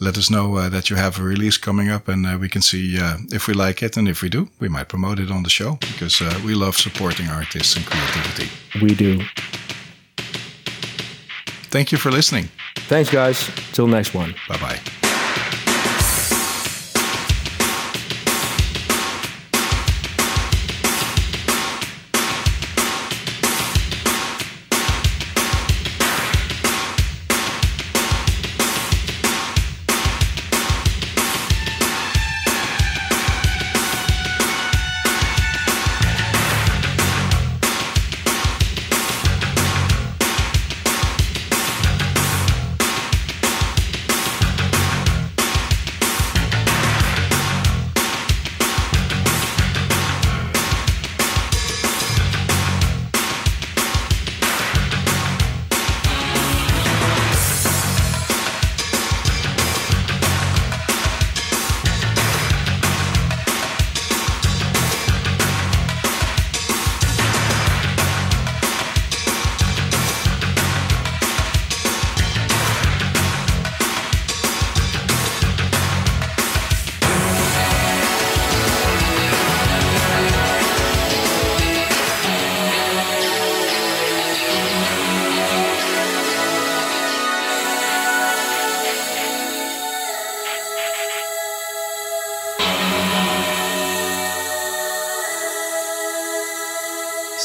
let 0.00 0.18
us 0.18 0.28
know 0.28 0.56
uh, 0.56 0.68
that 0.70 0.90
you 0.90 0.96
have 0.96 1.20
a 1.20 1.22
release 1.22 1.56
coming 1.56 1.88
up, 1.88 2.08
and 2.08 2.26
uh, 2.26 2.36
we 2.40 2.48
can 2.48 2.62
see 2.62 2.98
uh, 3.00 3.16
if 3.30 3.46
we 3.46 3.54
like 3.54 3.80
it. 3.82 3.96
And 3.96 4.08
if 4.08 4.22
we 4.22 4.28
do, 4.28 4.48
we 4.58 4.68
might 4.68 4.88
promote 4.88 5.20
it 5.20 5.30
on 5.30 5.44
the 5.44 5.50
show 5.50 5.78
because 5.80 6.20
uh, 6.20 6.40
we 6.44 6.54
love 6.54 6.76
supporting 6.76 7.28
artists 7.28 7.76
and 7.76 7.86
creativity. 7.86 8.48
We 8.82 8.94
do. 8.94 9.24
Thank 11.70 11.92
you 11.92 11.98
for 11.98 12.10
listening. 12.10 12.48
Thanks, 12.88 13.10
guys. 13.10 13.50
Till 13.72 13.86
next 13.86 14.14
one. 14.14 14.34
Bye 14.48 14.58
bye. 14.58 14.97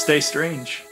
Stay 0.04 0.20
strange. 0.20 0.83